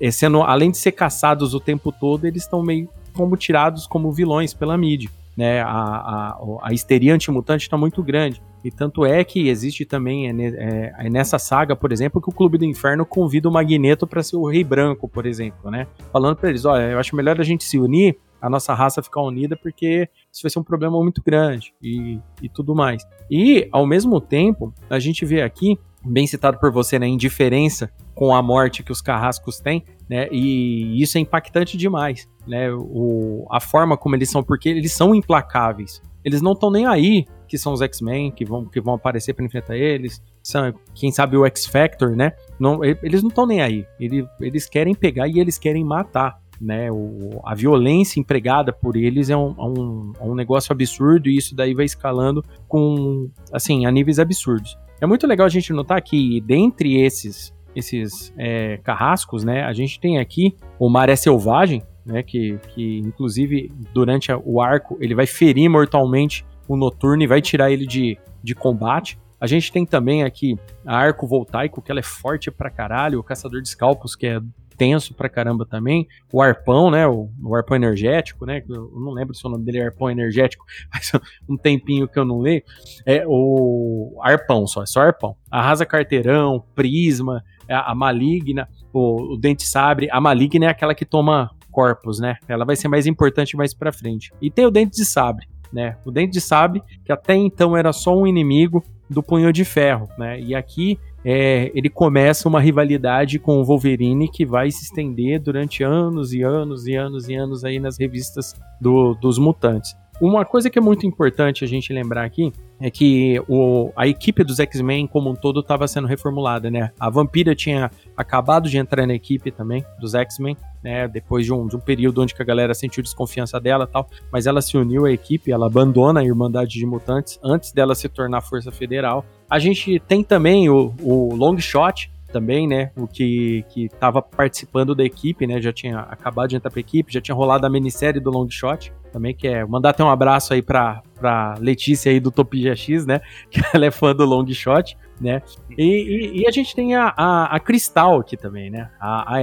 [0.00, 4.12] é, sendo além de ser caçados o tempo todo, eles estão meio como tirados como
[4.12, 8.42] vilões pela mídia né, a, a, a histeria antimutante está muito grande.
[8.64, 12.32] E tanto é que existe também é, é, é, nessa saga, por exemplo, que o
[12.32, 15.86] Clube do Inferno convida o Magneto para ser o Rei Branco, por exemplo, né?
[16.12, 19.22] Falando para eles, olha, eu acho melhor a gente se unir, a nossa raça ficar
[19.22, 23.06] unida, porque isso vai ser um problema muito grande e, e tudo mais.
[23.30, 28.34] E, ao mesmo tempo, a gente vê aqui, bem citado por você, né, indiferença com
[28.34, 30.28] a morte que os carrascos têm, né?
[30.30, 32.70] E isso é impactante demais, né?
[32.72, 36.02] O, a forma como eles são, porque eles são implacáveis.
[36.24, 39.44] Eles não estão nem aí que são os X-Men que vão, que vão aparecer para
[39.44, 40.22] enfrentar eles.
[40.42, 42.32] São, quem sabe o X-Factor, né?
[42.58, 43.84] Não, eles não estão nem aí.
[44.00, 46.40] Eles, eles querem pegar e eles querem matar.
[46.58, 46.90] né?
[46.90, 51.36] O, a violência empregada por eles é um, é um, é um negócio absurdo e
[51.36, 54.78] isso daí vai escalando com, assim, a níveis absurdos.
[54.98, 60.00] É muito legal a gente notar que dentre esses esses é, carrascos, né, a gente
[60.00, 65.70] tem aqui o Maré Selvagem, né, que, que inclusive durante o arco ele vai ferir
[65.70, 69.18] mortalmente o Noturno e vai tirar ele de, de combate.
[69.40, 73.24] A gente tem também aqui a Arco Voltaico, que ela é forte pra caralho, o
[73.24, 74.40] Caçador de Escalpos, que é
[74.82, 79.34] tenso pra caramba também, o Arpão, né, o, o Arpão Energético, né, eu não lembro
[79.34, 81.12] se o nome dele é Arpão Energético, faz
[81.48, 82.62] um tempinho que eu não leio,
[83.06, 85.36] é o Arpão só, é só Arpão.
[85.50, 91.04] Arrasa Carteirão, Prisma, a, a Maligna, o, o Dente Sabre, a Maligna é aquela que
[91.04, 94.32] toma corpos, né, ela vai ser mais importante mais pra frente.
[94.40, 95.96] E tem o Dente de Sabre, né?
[96.04, 100.08] O Dente de Sabre, que até então era só um inimigo do Punho de Ferro,
[100.18, 100.40] né?
[100.40, 105.82] E aqui é, ele começa uma rivalidade com o Wolverine que vai se estender durante
[105.82, 109.94] anos e anos e anos e anos aí nas revistas do, dos mutantes.
[110.20, 114.42] Uma coisa que é muito importante a gente lembrar aqui é que o, a equipe
[114.42, 116.90] dos X-Men como um todo estava sendo reformulada, né?
[116.98, 121.06] A Vampira tinha acabado de entrar na equipe também dos X-Men, né?
[121.06, 124.60] Depois de um, de um período onde a galera sentiu desconfiança dela tal, mas ela
[124.60, 128.72] se uniu à equipe, ela abandona a Irmandade de Mutantes antes dela se tornar Força
[128.72, 129.24] Federal.
[129.48, 132.90] A gente tem também o, o Long Shot, também, né?
[132.96, 135.60] O que que estava participando da equipe, né?
[135.60, 138.92] Já tinha acabado de entrar pra equipe, já tinha rolado a minissérie do Long Shot,
[139.12, 143.06] também, que é mandar até um abraço aí pra, pra Letícia aí do Topia X,
[143.06, 143.20] né?
[143.50, 145.42] Que ela é fã do Long Shot, né?
[145.76, 148.90] E, e, e a gente tem a, a, a, Cristal aqui também, né?
[148.98, 149.40] A, a.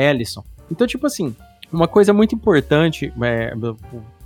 [0.71, 1.35] Então, tipo assim,
[1.71, 3.53] uma coisa muito importante é,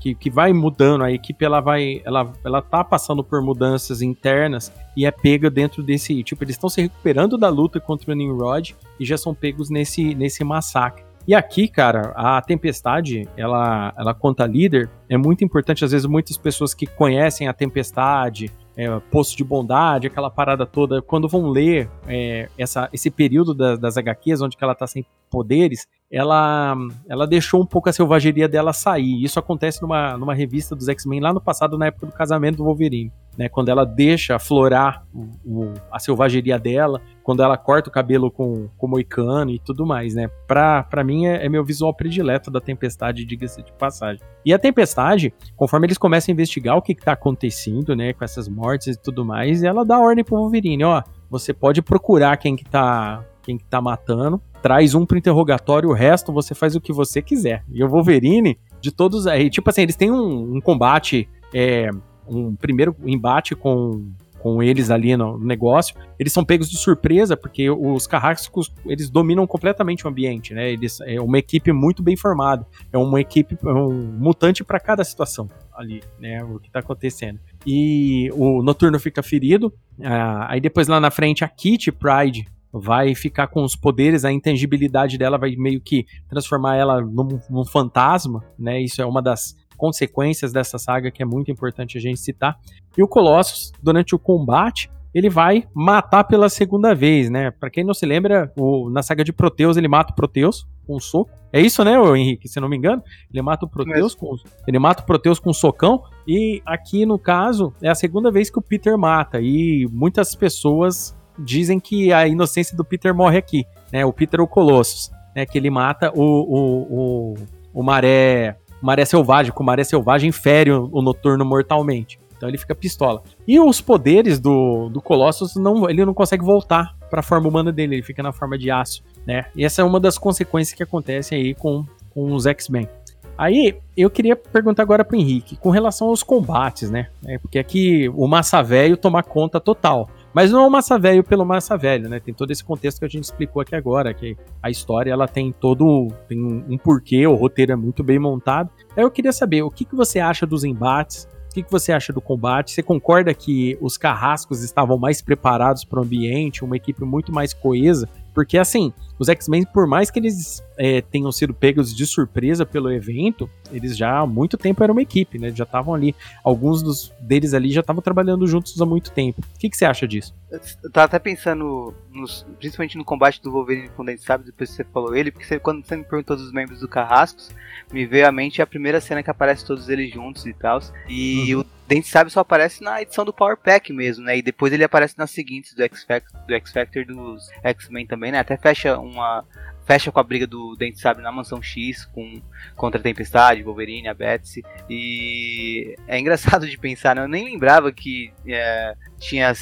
[0.03, 4.69] que, que vai mudando, a equipe ela vai, ela, ela tá passando por mudanças internas
[4.97, 8.75] e é pega dentro desse, tipo, eles estão se recuperando da luta contra o Nimrod
[8.99, 11.05] e já são pegos nesse, nesse massacre.
[11.25, 16.37] E aqui, cara, a Tempestade, ela, ela conta líder, é muito importante, às vezes muitas
[16.37, 21.89] pessoas que conhecem a Tempestade, é, Poço de Bondade, aquela parada toda, quando vão ler
[22.05, 26.77] é, essa, esse período da, das HQs, onde ela tá sem poderes, ela,
[27.09, 29.23] ela deixou um pouco a selvageria dela sair.
[29.23, 32.65] Isso acontece numa, numa revista dos X-Men lá no passado, na época do casamento do
[32.65, 33.11] Wolverine.
[33.35, 38.29] Né, quando ela deixa aflorar o, o, a selvageria dela, quando ela corta o cabelo
[38.29, 40.29] com, com moicano e tudo mais, né?
[40.47, 44.21] Pra, mim é, é meu visual predileto da Tempestade, diga-se de passagem.
[44.45, 48.23] E a Tempestade, conforme eles começam a investigar o que, que tá acontecendo, né, com
[48.23, 52.55] essas mortes e tudo mais, ela dá ordem pro Wolverine, ó, você pode procurar quem
[52.55, 56.81] que tá, quem que tá matando, traz um pro interrogatório, o resto você faz o
[56.81, 57.65] que você quiser.
[57.69, 61.89] E o Wolverine, de todos aí, tipo assim, eles têm um, um combate, é,
[62.25, 64.09] um primeiro embate com
[64.43, 69.47] com eles ali no negócio, eles são pegos de surpresa, porque os carrascos, eles dominam
[69.47, 70.69] completamente o ambiente, né?
[70.69, 75.01] Eles é uma equipe muito bem formada, é uma equipe, é um mutante para cada
[75.05, 76.43] situação ali, né?
[76.43, 77.39] O que tá acontecendo.
[77.65, 79.67] E o Noturno fica ferido,
[79.99, 84.31] uh, aí depois lá na frente a Kitty Pride vai ficar com os poderes, a
[84.31, 88.81] intangibilidade dela vai meio que transformar ela num, num fantasma, né?
[88.81, 92.57] Isso é uma das consequências dessa saga que é muito importante a gente citar.
[92.97, 97.51] E o Colossus, durante o combate, ele vai matar pela segunda vez, né?
[97.51, 100.95] Para quem não se lembra, o, na saga de Proteus ele mata o Proteus com
[100.95, 101.31] um soco.
[101.51, 102.47] É isso, né, Henrique?
[102.47, 104.35] Se não me engano, ele mata o Proteus com
[104.67, 108.49] ele mata o Proteus com um socão e aqui no caso é a segunda vez
[108.49, 113.65] que o Peter mata e muitas pessoas dizem que a inocência do Peter morre aqui,
[113.91, 114.05] né?
[114.05, 115.45] O Peter o Colossus, né?
[115.45, 117.33] Que ele mata o, o, o,
[117.73, 122.19] o Maré, Maré Selvagem, que o Maré Selvagem fere o, o Noturno mortalmente.
[122.35, 123.23] Então ele fica pistola.
[123.47, 127.71] E os poderes do, do Colossus, não, ele não consegue voltar para a forma humana
[127.71, 129.45] dele, ele fica na forma de aço, né?
[129.55, 132.89] E essa é uma das consequências que acontecem aí com, com os X-Men.
[133.37, 137.07] Aí, eu queria perguntar agora pro Henrique, com relação aos combates, né?
[137.25, 140.09] É, porque aqui o Massa Velho toma conta total.
[140.33, 142.19] Mas não é o Massa Velho pelo Massa Velho, né?
[142.19, 145.51] Tem todo esse contexto que a gente explicou aqui agora, que a história ela tem
[145.51, 148.69] todo tem um porquê, o roteiro é muito bem montado.
[148.97, 151.91] Aí eu queria saber o que, que você acha dos embates, o que, que você
[151.91, 152.71] acha do combate?
[152.71, 157.53] Você concorda que os carrascos estavam mais preparados para o ambiente, uma equipe muito mais
[157.53, 158.09] coesa?
[158.33, 162.91] Porque, assim, os X-Men, por mais que eles é, tenham sido pegos de surpresa pelo
[162.91, 165.51] evento, eles já há muito tempo eram uma equipe, né?
[165.53, 169.41] Já estavam ali, alguns dos, deles ali já estavam trabalhando juntos há muito tempo.
[169.55, 170.33] O que, que você acha disso?
[170.51, 174.69] Eu tava até pensando, nos, principalmente no combate do Wolverine com o Dente Sabe, depois
[174.69, 177.49] que você falou ele, porque você, quando você me perguntou dos membros do Carrascos,
[177.91, 180.79] me veio à mente a primeira cena que aparece todos eles juntos e tal.
[181.07, 181.61] E uhum.
[181.61, 184.37] o Dente Sabe só aparece na edição do Power Pack mesmo, né?
[184.37, 188.31] E depois ele aparece nas seguintes do X Factor, do X Factor dos X-Men também,
[188.31, 188.39] né?
[188.39, 189.43] Até fecha uma
[189.85, 192.41] fecha com a briga do Dente Sabre na Mansão X com
[192.75, 194.63] contra a Tempestade, Wolverine, a Betsy.
[194.89, 197.23] E é engraçado de pensar, né?
[197.23, 199.53] Eu nem lembrava que é, tinha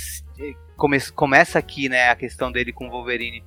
[0.76, 3.44] come, começa aqui, né, a questão dele com o Wolverine.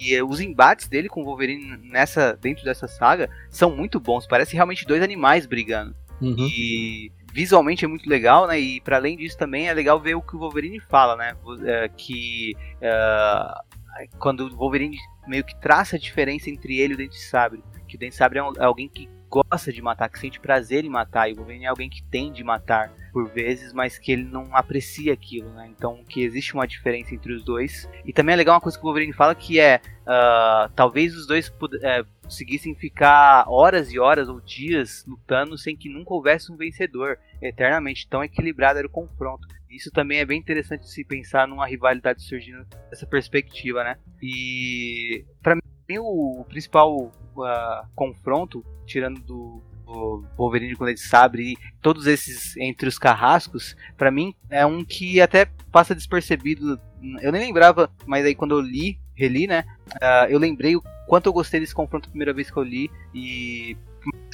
[0.00, 4.26] E, e os embates dele com o Wolverine nessa dentro dessa saga são muito bons.
[4.26, 5.94] Parece realmente dois animais brigando.
[6.20, 6.36] Uhum.
[6.38, 8.58] E visualmente é muito legal, né?
[8.58, 11.34] E para além disso também é legal ver o que o Wolverine fala, né?
[11.64, 16.98] É, que uh, quando o Wolverine meio que traça a diferença entre ele e o
[16.98, 17.62] Dente Sabre.
[17.88, 20.84] Que o Dente Sabre é, um, é alguém que gosta de matar, que sente prazer
[20.84, 24.12] em matar, e o Wolverine é alguém que tem de matar por vezes, mas que
[24.12, 25.70] ele não aprecia aquilo, né?
[25.74, 27.88] Então que existe uma diferença entre os dois.
[28.04, 31.26] E também é legal uma coisa que o Wolverine fala que é uh, talvez os
[31.26, 36.56] dois uh, conseguissem ficar horas e horas ou dias lutando sem que nunca houvesse um
[36.56, 38.06] vencedor eternamente.
[38.08, 39.46] Tão equilibrado era o confronto.
[39.70, 43.96] Isso também é bem interessante se pensar numa rivalidade surgindo dessa perspectiva, né?
[44.22, 45.62] E para mim
[45.98, 52.88] o principal uh, confronto, tirando do, do Wolverine com Lady Sabre e todos esses entre
[52.88, 56.80] os carrascos, para mim é um que até passa despercebido.
[57.20, 59.64] Eu nem lembrava, mas aí quando eu li, reli, né?
[59.94, 62.90] Uh, eu lembrei o quanto eu gostei desse confronto a primeira vez que eu li
[63.14, 63.76] e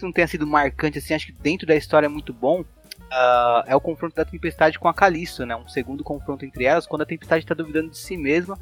[0.03, 2.64] não tenha sido marcante assim, acho que dentro da história é muito bom.
[3.09, 5.57] Uh, é o confronto da Tempestade com a Calisto, né?
[5.57, 8.59] Um segundo confronto entre elas, quando a Tempestade está duvidando de si mesma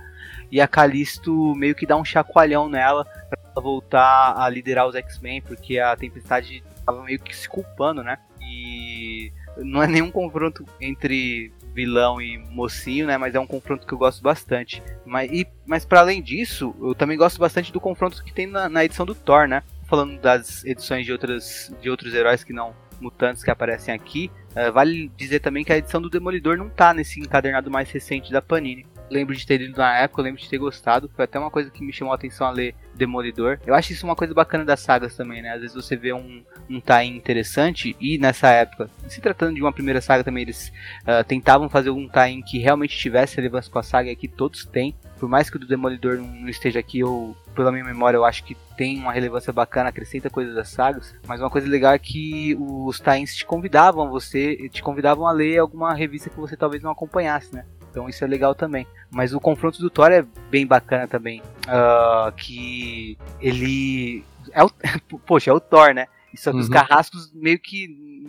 [0.50, 5.42] e a Calisto meio que dá um chacoalhão nela para voltar a liderar os X-Men,
[5.42, 8.18] porque a Tempestade estava meio que se culpando, né?
[8.40, 13.18] E não é nenhum confronto entre vilão e mocinho, né?
[13.18, 14.82] Mas é um confronto que eu gosto bastante.
[15.04, 15.30] Mas,
[15.66, 19.04] mas para além disso, eu também gosto bastante do confronto que tem na, na edição
[19.04, 19.62] do Thor, né?
[19.86, 24.30] Falando das edições de, outras, de outros heróis que não mutantes que aparecem aqui.
[24.52, 28.32] Uh, vale dizer também que a edição do Demolidor não tá nesse encadernado mais recente
[28.32, 28.86] da Panini.
[29.10, 31.10] Lembro de ter lido na época, lembro de ter gostado.
[31.14, 33.58] Foi até uma coisa que me chamou a atenção a ler Demolidor.
[33.66, 35.52] Eu acho isso uma coisa bacana das sagas também, né?
[35.52, 39.72] Às vezes você vê um, um tie interessante e nessa época, se tratando de uma
[39.72, 43.82] primeira saga também, eles uh, tentavam fazer um tie que realmente tivesse relevância com a
[43.82, 44.94] saga e aqui todos têm.
[45.18, 48.44] Por mais que o do Demolidor não esteja aqui, eu, pela minha memória, eu acho
[48.44, 51.14] que tem uma relevância bacana, acrescenta coisas das sagas.
[51.26, 55.58] Mas uma coisa legal é que os Tains te convidavam você, te convidavam a ler
[55.58, 57.64] alguma revista que você talvez não acompanhasse, né?
[57.96, 58.86] Então isso é legal também.
[59.10, 61.40] Mas o confronto do Thor é bem bacana também.
[61.66, 64.22] Uh, que ele.
[64.52, 64.70] É o...
[65.24, 66.06] Poxa, é o Thor, né?
[66.34, 66.62] Só que uhum.
[66.62, 67.88] os carrascos meio que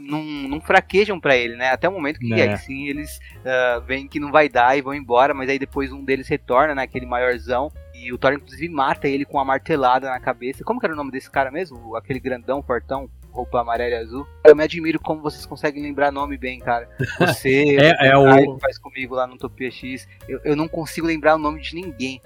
[0.10, 1.72] não, não fraquejam para ele, né?
[1.72, 2.56] Até o momento que, é.
[2.56, 6.02] sim, eles uh, veem que não vai dar e vão embora, mas aí depois um
[6.02, 6.84] deles retorna, né?
[6.84, 7.70] Aquele maiorzão.
[7.94, 10.64] E o Thor, inclusive, mata ele com uma martelada na cabeça.
[10.64, 11.94] Como que era o nome desse cara mesmo?
[11.98, 14.28] Aquele grandão, fortão, roupa amarela e azul.
[14.44, 16.90] Eu me admiro como vocês conseguem lembrar nome bem, cara.
[17.20, 20.08] Você, é, é o que faz comigo lá no Topia X.
[20.28, 22.22] Eu, eu não consigo lembrar o nome de ninguém.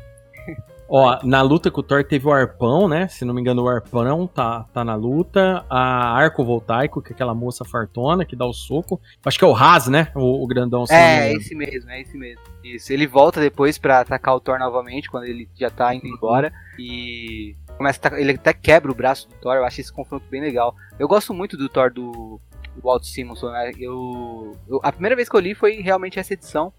[0.93, 3.07] Ó, na luta com o Thor teve o arpão, né?
[3.07, 5.65] Se não me engano, o arpão tá, tá na luta.
[5.69, 8.99] A Arco Voltaico, que é aquela moça fartona que dá o soco.
[9.25, 10.11] Acho que é o Raz, né?
[10.13, 10.83] O, o grandão.
[10.89, 12.43] É, é esse mesmo, é esse mesmo.
[12.61, 12.91] Isso.
[12.91, 16.51] Ele volta depois para atacar o Thor novamente, quando ele já tá indo embora.
[16.77, 19.55] E começa a, ele até quebra o braço do Thor.
[19.55, 20.75] Eu acho esse confronto bem legal.
[20.99, 22.39] Eu gosto muito do Thor do,
[22.75, 23.71] do Walt Simonson, né?
[23.77, 26.71] Eu, eu, a primeira vez que eu li foi realmente essa edição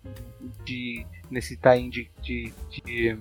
[0.65, 3.19] de nesse time de, de, de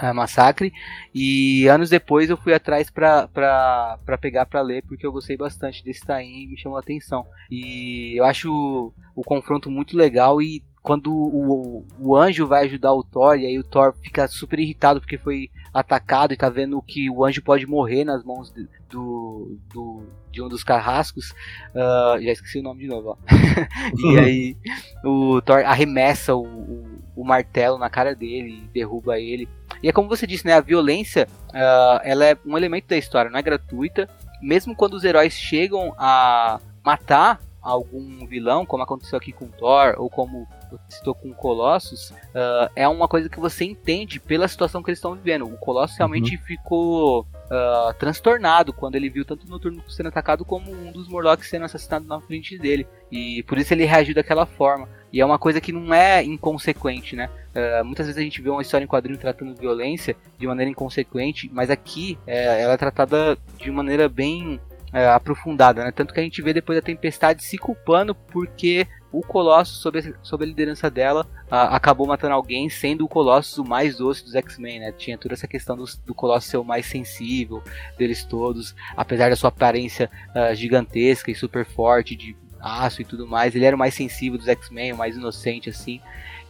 [0.00, 0.72] é, Massacre.
[1.14, 5.36] E anos depois eu fui atrás pra, pra, pra pegar pra ler, porque eu gostei
[5.36, 7.26] bastante desse Tain e me chamou a atenção.
[7.50, 12.92] E eu acho o, o confronto muito legal e quando o, o anjo vai ajudar
[12.92, 16.80] o Thor, e aí o Thor fica super irritado porque foi atacado e tá vendo
[16.82, 21.32] que o anjo pode morrer nas mãos de, do, do, de um dos carrascos.
[21.74, 23.16] Uh, já esqueci o nome de novo, ó.
[23.98, 24.56] e aí
[25.04, 29.48] o Thor arremessa o, o, o, martelo na cara dele e derruba ele.
[29.82, 30.54] E é como você disse, né?
[30.54, 34.08] A violência uh, ela é um elemento da história, não é gratuita.
[34.40, 40.08] Mesmo quando os heróis chegam a matar algum vilão, como aconteceu aqui com Thor, ou
[40.08, 40.46] como
[40.88, 45.14] citou com Colossus, uh, é uma coisa que você entende pela situação que eles estão
[45.14, 45.46] vivendo.
[45.46, 46.42] O Colossus realmente uhum.
[46.42, 51.48] ficou uh, transtornado quando ele viu tanto o Noturno sendo atacado como um dos Morlocks
[51.48, 52.86] sendo assassinado na frente dele.
[53.10, 54.88] E por isso ele reagiu daquela forma.
[55.12, 57.28] E é uma coisa que não é inconsequente, né?
[57.50, 61.50] Uh, muitas vezes a gente vê uma história em quadrinho tratando violência de maneira inconsequente,
[61.52, 64.60] mas aqui é, ela é tratada de maneira bem
[64.92, 65.92] é, aprofundada, né?
[65.92, 70.02] Tanto que a gente vê depois a Tempestade se culpando porque o Colossus, sob a,
[70.22, 74.34] sob a liderança dela, a, acabou matando alguém, sendo o Colossus o mais doce dos
[74.34, 74.92] X-Men, né?
[74.92, 77.62] Tinha toda essa questão do, do Colossus ser o mais sensível
[77.98, 83.26] deles todos, apesar da sua aparência uh, gigantesca e super forte, de aço e tudo
[83.26, 83.54] mais.
[83.54, 86.00] Ele era o mais sensível dos X-Men, o mais inocente, assim.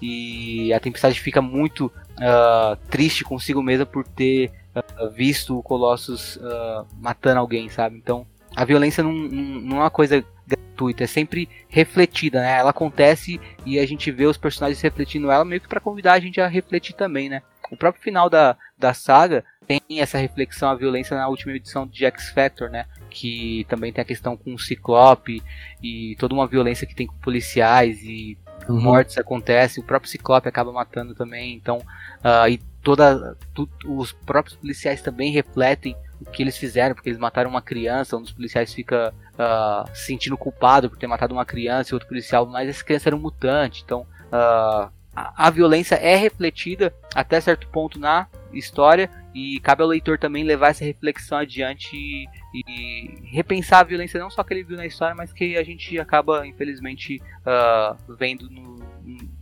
[0.00, 6.36] E a Tempestade fica muito uh, triste consigo mesma por ter uh, visto o Colossus
[6.36, 7.96] uh, matando alguém, sabe?
[7.96, 12.58] Então, a violência não, não, não é uma coisa gratuita, é sempre refletida, né?
[12.58, 16.20] Ela acontece e a gente vê os personagens refletindo ela meio que para convidar a
[16.20, 17.42] gente a refletir também, né?
[17.70, 22.04] O próprio final da, da saga tem essa reflexão à violência na última edição de
[22.04, 22.86] X Factor, né?
[23.08, 25.42] Que também tem a questão com o Ciclope
[25.80, 28.36] e toda uma violência que tem com policiais e
[28.68, 28.80] uhum.
[28.80, 29.82] mortes acontecem.
[29.82, 31.54] O próprio Ciclope acaba matando também.
[31.54, 37.08] Então, uh, e toda, tu, os próprios policiais também refletem o que eles fizeram, porque
[37.08, 38.16] eles mataram uma criança.
[38.16, 42.08] Um dos policiais fica uh, se sentindo culpado por ter matado uma criança e outro
[42.08, 43.82] policial, mas essa criança era um mutante.
[43.84, 49.88] Então, uh, a, a violência é refletida até certo ponto na história e cabe ao
[49.88, 54.64] leitor também levar essa reflexão adiante e, e, repensar a violência não só que ele
[54.64, 58.76] viu na história, mas que a gente acaba infelizmente uh, vendo no,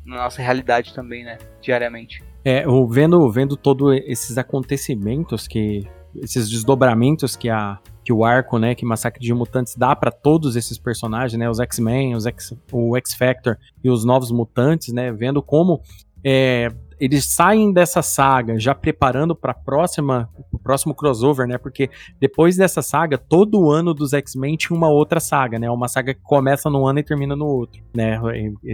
[0.05, 2.23] na nossa realidade também, né, diariamente.
[2.45, 8.75] É, vendo vendo todos esses acontecimentos que esses desdobramentos que a que o arco, né,
[8.75, 12.97] que Massacre de Mutantes dá para todos esses personagens, né, os X-Men, os X, o
[12.97, 15.83] X-Factor e os novos mutantes, né, vendo como
[16.25, 21.59] é, eles saem dessa saga já preparando para próxima, o próximo crossover, né?
[21.59, 25.71] Porque depois dessa saga, todo ano dos X-Men tinha uma outra saga, né?
[25.71, 28.19] Uma saga que começa num ano e termina no outro, né?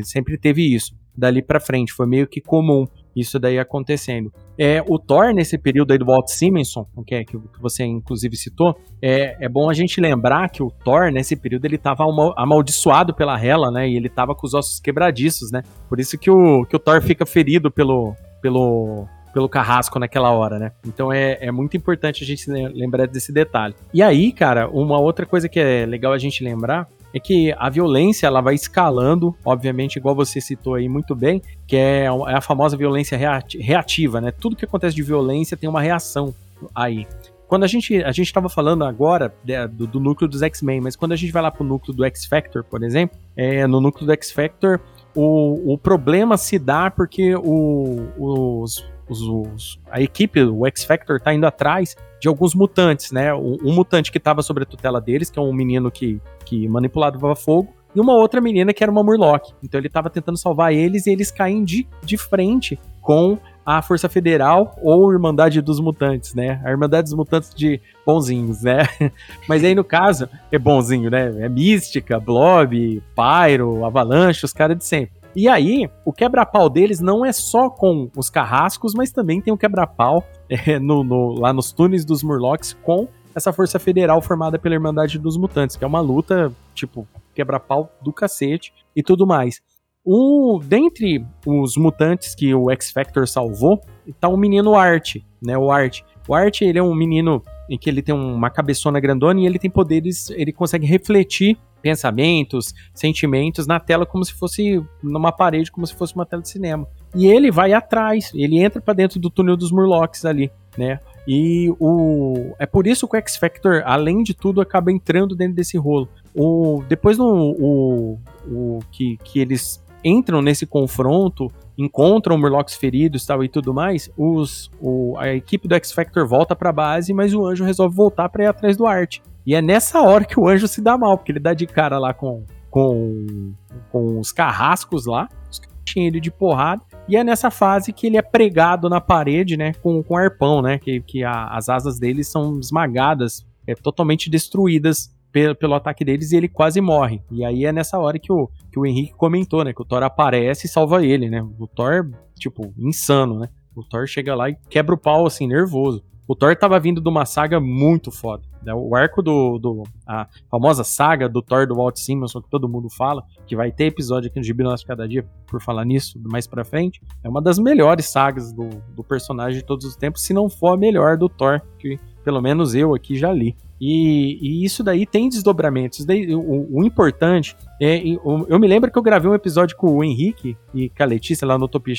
[0.05, 0.95] Sempre teve isso.
[1.15, 4.33] Dali para frente foi meio que comum isso daí acontecendo.
[4.59, 8.79] É, o Thor, nesse período aí do Walt Simonson, que, é, que você inclusive citou,
[9.01, 12.05] é, é bom a gente lembrar que o Thor, nesse período, ele estava
[12.37, 13.89] amaldiçoado pela Hela, né?
[13.89, 15.63] E ele estava com os ossos quebradiços, né?
[15.89, 20.59] Por isso que o, que o Thor fica ferido pelo, pelo, pelo carrasco naquela hora,
[20.59, 20.73] né?
[20.87, 23.75] Então é, é muito importante a gente lembrar desse detalhe.
[23.93, 27.71] E aí, cara, uma outra coisa que é legal a gente lembrar é que a
[27.71, 32.41] violência ela vai escalando, obviamente, igual você citou aí muito bem, que é, é a
[32.41, 34.33] famosa violência reativa, né?
[34.33, 36.35] Tudo que acontece de violência tem uma reação
[36.75, 37.07] aí.
[37.47, 40.97] Quando a gente a gente estava falando agora né, do, do, núcleo dos X-Men, mas
[40.97, 44.13] quando a gente vai lá pro núcleo do X-Factor, por exemplo, é, no núcleo do
[44.13, 44.81] X-Factor,
[45.15, 51.33] o, o problema se dá porque o, os, os, os, a equipe, o X-Factor, tá
[51.33, 53.33] indo atrás de alguns mutantes, né?
[53.35, 56.21] Um, um mutante que estava sobre a tutela deles, que é um menino que,
[56.55, 59.53] que manipulava fogo, e uma outra menina que era uma Murloc.
[59.63, 64.09] Então ele estava tentando salvar eles e eles caem de, de frente com a Força
[64.09, 66.61] Federal ou Irmandade dos Mutantes, né?
[66.65, 68.83] A Irmandade dos Mutantes de bonzinhos, né?
[69.49, 71.33] Mas aí no caso é bonzinho, né?
[71.39, 75.25] É Mística, Blob, Pyro, Avalanche, os caras de sempre.
[75.37, 79.59] E aí, o quebra-pau deles não é só com os carrascos, mas também tem o
[79.59, 84.75] quebra-pau é, no, no, lá nos túneis dos Murlocs com essa força federal formada pela
[84.75, 89.61] Irmandade dos Mutantes, que é uma luta, tipo, quebra-pau do cacete e tudo mais.
[90.05, 93.81] O, dentre os mutantes que o X-Factor salvou,
[94.21, 95.57] tá o menino Art, né?
[95.57, 96.03] O Art.
[96.29, 99.59] O Art, ele é um menino em que ele tem uma cabeçona grandona e ele
[99.59, 105.87] tem poderes, ele consegue refletir pensamentos, sentimentos na tela como se fosse numa parede, como
[105.87, 106.87] se fosse uma tela de cinema.
[107.15, 111.01] E ele vai atrás, ele entra para dentro do túnel dos Murlocs ali, né?
[111.27, 115.55] E o é por isso que o X Factor, além de tudo, acaba entrando dentro
[115.55, 116.09] desse rolo.
[116.35, 123.43] O depois no o, o que, que eles entram nesse confronto, encontram Murlocs feridos tal,
[123.43, 127.33] e tudo mais, os, o, a equipe do X Factor volta para a base, mas
[127.33, 129.21] o anjo resolve voltar para ir atrás do Art.
[129.47, 131.99] E é nessa hora que o anjo se dá mal, porque ele dá de cara
[131.99, 133.55] lá com, com,
[133.91, 135.61] com os carrascos lá, os
[135.97, 140.03] ele de porrada, e é nessa fase que ele é pregado na parede, né, com,
[140.03, 145.55] com arpão, né, que, que a, as asas dele são esmagadas, é, totalmente destruídas pelo,
[145.55, 147.21] pelo ataque deles e ele quase morre.
[147.31, 150.03] E aí é nessa hora que o, que o Henrique comentou, né, que o Thor
[150.03, 154.57] aparece e salva ele, né, o Thor, tipo, insano, né, o Thor chega lá e
[154.71, 156.03] quebra o pau, assim, nervoso.
[156.27, 158.43] O Thor tava vindo de uma saga muito foda.
[158.63, 158.73] Né?
[158.75, 159.83] O arco do, do.
[160.07, 163.87] A famosa saga do Thor do Walt Simonson, que todo mundo fala, que vai ter
[163.87, 167.01] episódio aqui no Gibi Nosso Cada Dia por falar nisso mais pra frente.
[167.23, 170.75] É uma das melhores sagas do, do personagem de todos os tempos, se não for
[170.75, 173.55] a melhor do Thor, que pelo menos eu aqui já li.
[173.81, 176.07] E, e, isso daí tem desdobramentos.
[176.07, 178.01] Daí, o, o, importante é.
[178.49, 181.47] Eu, me lembro que eu gravei um episódio com o Henrique e com a Letícia
[181.47, 181.95] lá no Utopia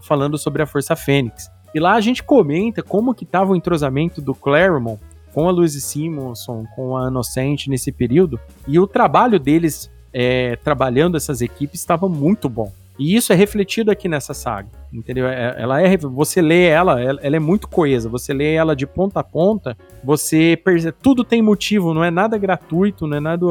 [0.00, 1.50] falando sobre a Força Fênix.
[1.74, 5.00] E lá a gente comenta como que tava o entrosamento do Claremont
[5.32, 11.16] com a Louise Simonson, com a Inocente nesse período, e o trabalho deles é, trabalhando
[11.16, 12.72] essas equipes estava muito bom.
[13.00, 14.68] E isso é refletido aqui nessa saga.
[14.92, 15.26] entendeu?
[15.26, 18.10] É, ela é, você lê ela, ela é muito coesa.
[18.10, 22.36] Você lê ela de ponta a ponta, você percebe, tudo tem motivo, não é nada
[22.36, 23.46] gratuito, não é nada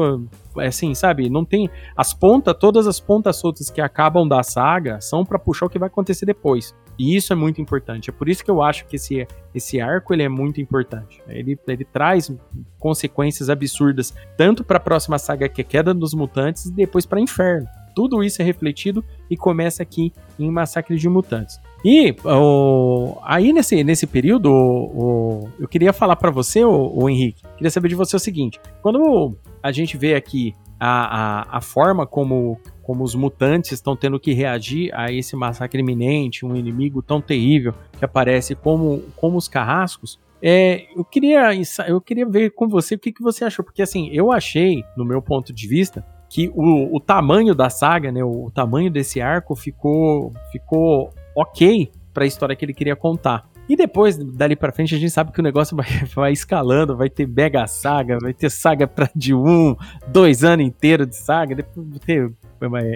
[0.58, 1.28] é assim, sabe?
[1.28, 5.66] Não tem as pontas, todas as pontas soltas que acabam da saga são para puxar
[5.66, 6.72] o que vai acontecer depois.
[7.00, 8.10] E isso é muito importante.
[8.10, 11.22] É por isso que eu acho que esse, esse arco ele é muito importante.
[11.26, 12.30] Ele, ele traz
[12.78, 17.18] consequências absurdas tanto para a próxima saga que é Queda dos Mutantes e depois para
[17.18, 17.66] Inferno.
[17.94, 21.58] Tudo isso é refletido e começa aqui em Massacre de Mutantes.
[21.82, 27.42] E o, aí nesse, nesse período, o, eu queria falar para você, o, o Henrique,
[27.56, 32.06] queria saber de você o seguinte: quando a gente vê aqui a, a, a forma
[32.06, 37.20] como, como os mutantes estão tendo que reagir a esse massacre iminente, um inimigo tão
[37.20, 41.50] terrível que aparece como, como os carrascos, é, eu, queria,
[41.86, 45.04] eu queria ver com você o que, que você achou, porque assim, eu achei, no
[45.04, 49.20] meu ponto de vista, que o, o tamanho da saga, né, o, o tamanho desse
[49.20, 53.49] arco ficou, ficou ok para a história que ele queria contar.
[53.70, 57.08] E depois, dali pra frente, a gente sabe que o negócio vai, vai escalando, vai
[57.08, 59.76] ter mega saga, vai ter saga pra de um,
[60.08, 62.32] dois anos inteiro de saga, depois ter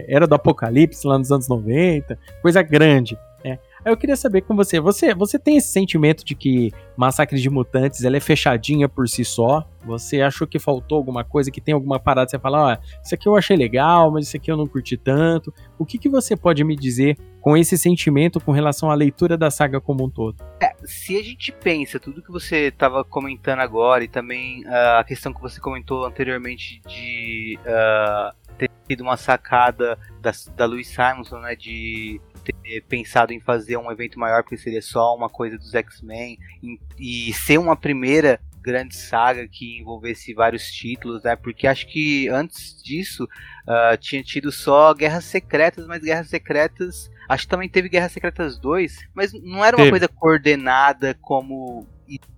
[0.09, 3.17] Era do Apocalipse lá nos anos 90, coisa grande.
[3.85, 8.03] Eu queria saber com você, você, você tem esse sentimento de que Massacre de Mutantes
[8.03, 9.69] ela é fechadinha por si só?
[9.85, 13.15] Você achou que faltou alguma coisa, que tem alguma parada, você fala, ó, ah, isso
[13.15, 15.53] aqui eu achei legal, mas isso aqui eu não curti tanto.
[15.79, 19.51] O que, que você pode me dizer com esse sentimento com relação à leitura da
[19.51, 20.43] saga como um todo?
[20.63, 25.05] É, se a gente pensa tudo que você estava comentando agora e também uh, a
[25.05, 31.39] questão que você comentou anteriormente de uh, ter tido uma sacada da, da Louis Simonson,
[31.41, 32.19] né, de
[32.53, 36.39] ter pensado em fazer um evento maior porque seria só uma coisa dos X-Men
[36.99, 41.37] e, ser uma primeira grande saga que envolvesse vários títulos, né?
[41.37, 47.45] Porque acho que antes disso uh, tinha tido só Guerras Secretas, mas Guerras Secretas Acho
[47.45, 49.91] que também teve Guerras Secretas 2, mas não era uma teve.
[49.91, 51.87] coisa coordenada como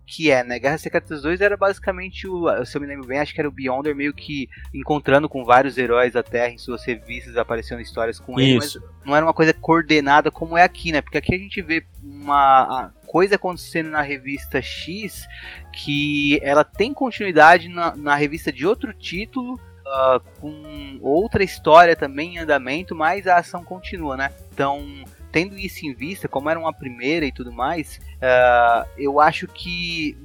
[0.07, 0.59] que é, né?
[0.59, 3.53] Guerras Secretas 2 era basicamente o, se eu me lembro bem, acho que era o
[3.53, 8.39] Beyonder meio que encontrando com vários heróis da Terra em suas revistas, aparecendo histórias com
[8.39, 11.01] ele, mas não era uma coisa coordenada como é aqui, né?
[11.01, 15.27] Porque aqui a gente vê uma coisa acontecendo na revista X
[15.73, 22.35] que ela tem continuidade na, na revista de outro título uh, com outra história também
[22.35, 24.33] em andamento, mas a ação continua, né?
[24.53, 25.05] Então,
[25.37, 30.17] tendo isso em vista, como era uma primeira e tudo mais, uh, eu acho que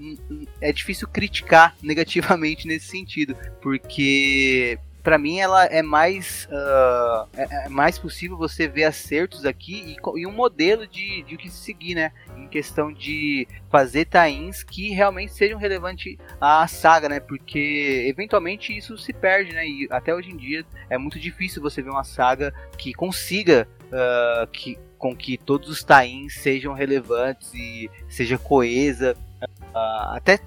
[0.61, 7.97] é difícil criticar negativamente nesse sentido, porque para mim ela é mais uh, é, mais
[7.99, 12.13] possível você ver acertos aqui e, e, um modelo de, de o que seguir, né?
[12.37, 17.19] Em questão de fazer tains que realmente sejam relevantes à saga, né?
[17.19, 19.67] Porque eventualmente isso se perde, né?
[19.67, 24.47] E até hoje em dia é muito difícil você ver uma saga que consiga uh,
[24.47, 29.15] que, com que todos os tains sejam relevantes e seja coesa.
[29.41, 30.39] Uh, até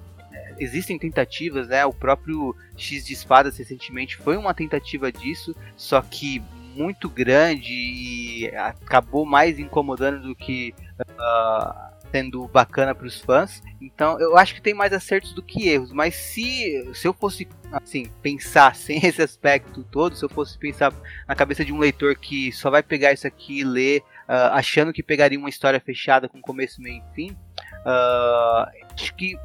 [0.58, 1.84] existem tentativas, né?
[1.84, 6.42] O próprio X de Espadas recentemente foi uma tentativa disso, só que
[6.74, 13.60] muito grande e acabou mais incomodando do que uh, sendo bacana para os fãs.
[13.80, 15.90] Então eu acho que tem mais acertos do que erros.
[15.90, 20.92] Mas se, se eu fosse assim pensar sem esse aspecto todo, se eu fosse pensar
[21.26, 24.92] na cabeça de um leitor que só vai pegar isso aqui e ler uh, achando
[24.92, 29.36] que pegaria uma história fechada com começo, meio e fim, uh, acho que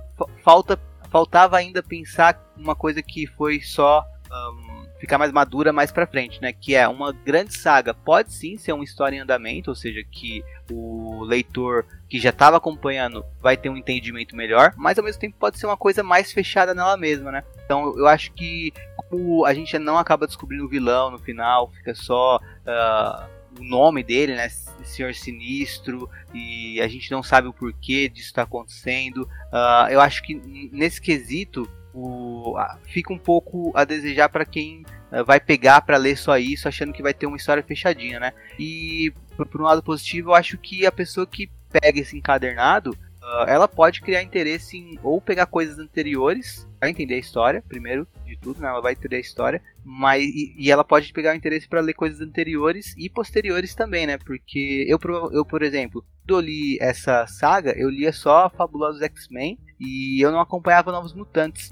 [0.43, 6.06] falta faltava ainda pensar uma coisa que foi só um, ficar mais madura mais para
[6.06, 6.52] frente, né?
[6.52, 7.93] Que é uma grande saga.
[7.93, 12.58] Pode sim ser uma história em andamento, ou seja, que o leitor que já estava
[12.58, 16.32] acompanhando vai ter um entendimento melhor, mas ao mesmo tempo pode ser uma coisa mais
[16.32, 17.43] fechada nela mesma, né?
[17.64, 21.95] Então eu acho que como a gente não acaba descobrindo o vilão no final, fica
[21.95, 23.30] só uh,
[23.60, 24.50] o nome dele, né?
[24.84, 29.24] Senhor Sinistro, e a gente não sabe o porquê disso está acontecendo.
[29.24, 30.36] Uh, eu acho que
[30.72, 36.18] nesse quesito o, fica um pouco a desejar para quem uh, vai pegar para ler
[36.18, 38.34] só isso, achando que vai ter uma história fechadinha, né?
[38.58, 42.98] E por, por um lado positivo, eu acho que a pessoa que pega esse encadernado
[43.22, 48.08] Uh, ela pode criar interesse em ou pegar coisas anteriores para entender a história, primeiro
[48.26, 48.70] de tudo, né?
[48.70, 51.94] Ela vai entender a história, mas e, e ela pode pegar o interesse para ler
[51.94, 54.18] coisas anteriores e posteriores também, né?
[54.18, 54.98] Porque eu,
[55.32, 60.32] eu por exemplo, quando eu li essa saga, eu lia só Fabulosos X-Men e eu
[60.32, 61.72] não acompanhava Novos Mutantes.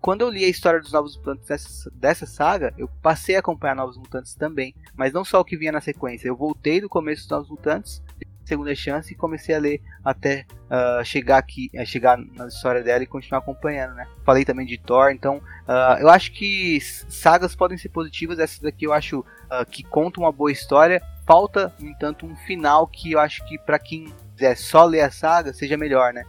[0.00, 3.74] Quando eu li a história dos Novos Mutantes dessa, dessa saga, eu passei a acompanhar
[3.74, 6.28] Novos Mutantes também, mas não só o que vinha na sequência.
[6.28, 8.02] Eu voltei do começo dos Novos Mutantes
[8.48, 13.02] segunda chance e comecei a ler até uh, chegar aqui, uh, chegar na história dela
[13.02, 14.08] e continuar acompanhando, né?
[14.24, 18.38] Falei também de Thor, então uh, eu acho que sagas podem ser positivas.
[18.38, 22.86] Essa daqui eu acho ah, que conta uma boa história, falta, no entanto, um final
[22.86, 26.24] que eu acho que para quem quiser só ler a saga seja melhor, né?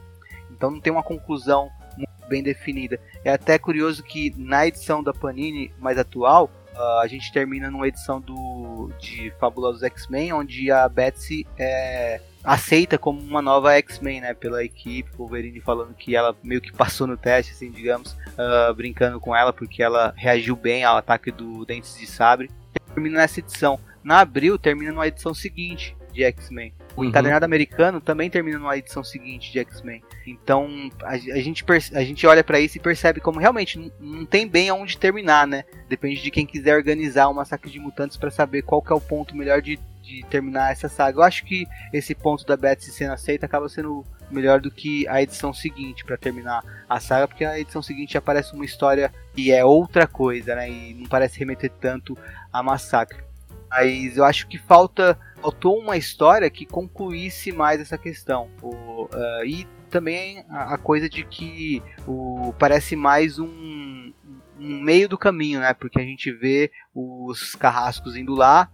[0.51, 1.69] Então não tem uma conclusão
[2.07, 2.99] muito bem definida.
[3.23, 7.87] É até curioso que na edição da Panini mais atual, uh, a gente termina numa
[7.87, 14.33] edição do de Fabulosos X-Men, onde a Betsy é aceita como uma nova X-Men, né,
[14.33, 19.19] pela equipe, Wolverine falando que ela meio que passou no teste, assim, digamos, uh, brincando
[19.19, 22.49] com ela porque ela reagiu bem ao ataque do Dentes de Sabre.
[22.93, 23.79] Termina nessa edição.
[24.03, 26.73] Na Abril termina numa edição seguinte de X-Men.
[26.95, 27.07] O uhum.
[27.07, 30.01] encadernado americano também termina numa edição seguinte de X-Men.
[30.25, 34.47] Então a, a, gente a gente olha para isso e percebe como realmente não, tem
[34.47, 35.63] bem aonde terminar, né?
[35.87, 39.01] Depende de quem quiser organizar o Massacre de Mutantes para saber qual que é o
[39.01, 41.19] ponto melhor de, de terminar essa saga.
[41.19, 45.21] Eu acho que esse ponto da Betsy sendo aceita acaba sendo melhor do que a
[45.21, 49.65] edição seguinte para terminar a saga, porque a edição seguinte aparece uma história que é
[49.65, 50.69] outra coisa, né?
[50.69, 52.17] E não parece remeter tanto
[52.53, 53.23] a Massacre.
[53.69, 58.49] Mas eu acho que falta faltou uma história que concluísse mais essa questão.
[58.61, 64.13] O, uh, e também a, a, coisa de que o, parece mais um,
[64.59, 65.73] um, meio do caminho, né?
[65.73, 68.69] Porque a gente vê os carrascos indo lá,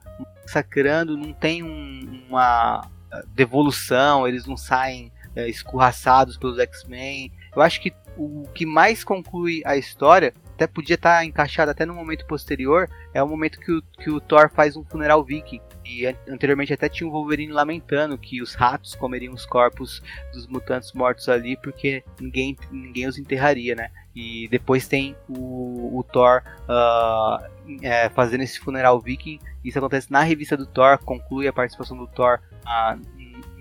[0.45, 2.87] sacrando, não tem um, uma
[3.27, 7.31] devolução, eles não saem é, escorraçados pelos X-Men.
[7.55, 11.85] Eu acho que o que mais conclui a história até podia estar tá encaixado até
[11.85, 15.61] no momento posterior, é o momento que o, que o Thor faz um funeral viking.
[15.85, 20.01] E anteriormente até tinha o Wolverine lamentando que os ratos comeriam os corpos
[20.33, 23.91] dos mutantes mortos ali porque ninguém, ninguém os enterraria, né?
[24.15, 27.45] E depois tem o, o Thor uh,
[27.83, 29.39] é, fazendo esse funeral viking.
[29.63, 32.99] Isso acontece na revista do Thor, conclui a participação do Thor uh,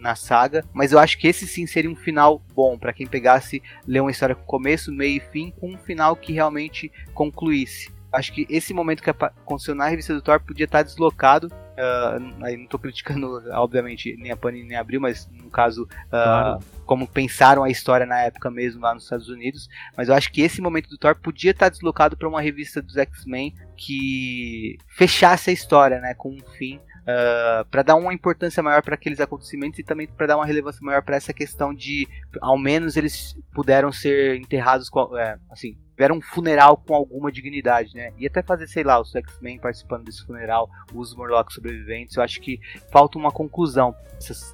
[0.05, 3.63] na saga, mas eu acho que esse sim seria um final bom para quem pegasse
[3.89, 7.91] ler uma história com começo, meio e fim, com um final que realmente concluísse.
[8.13, 11.49] Acho que esse momento que aconteceu na revista do Thor podia estar deslocado.
[11.49, 15.83] Uh, aí não estou criticando, obviamente, nem a Panini nem a Abril, mas no caso,
[15.83, 16.61] uh, claro.
[16.85, 19.69] como pensaram a história na época mesmo lá nos Estados Unidos.
[19.97, 22.97] Mas eu acho que esse momento do Thor podia estar deslocado para uma revista dos
[22.97, 28.63] X-Men que fechasse a história, né, com um fim uh, ah, para dar uma importância
[28.63, 32.09] maior para aqueles acontecimentos e também para dar uma relevância maior para essa questão de,
[32.41, 37.95] ao menos eles puderam ser enterrados, com, é, assim, tiveram um funeral com alguma dignidade,
[37.95, 38.13] né?
[38.19, 42.41] E até fazer, sei lá, os X-Men participando desse funeral, os Morlocks sobreviventes, eu acho
[42.41, 42.59] que
[42.91, 43.95] falta uma conclusão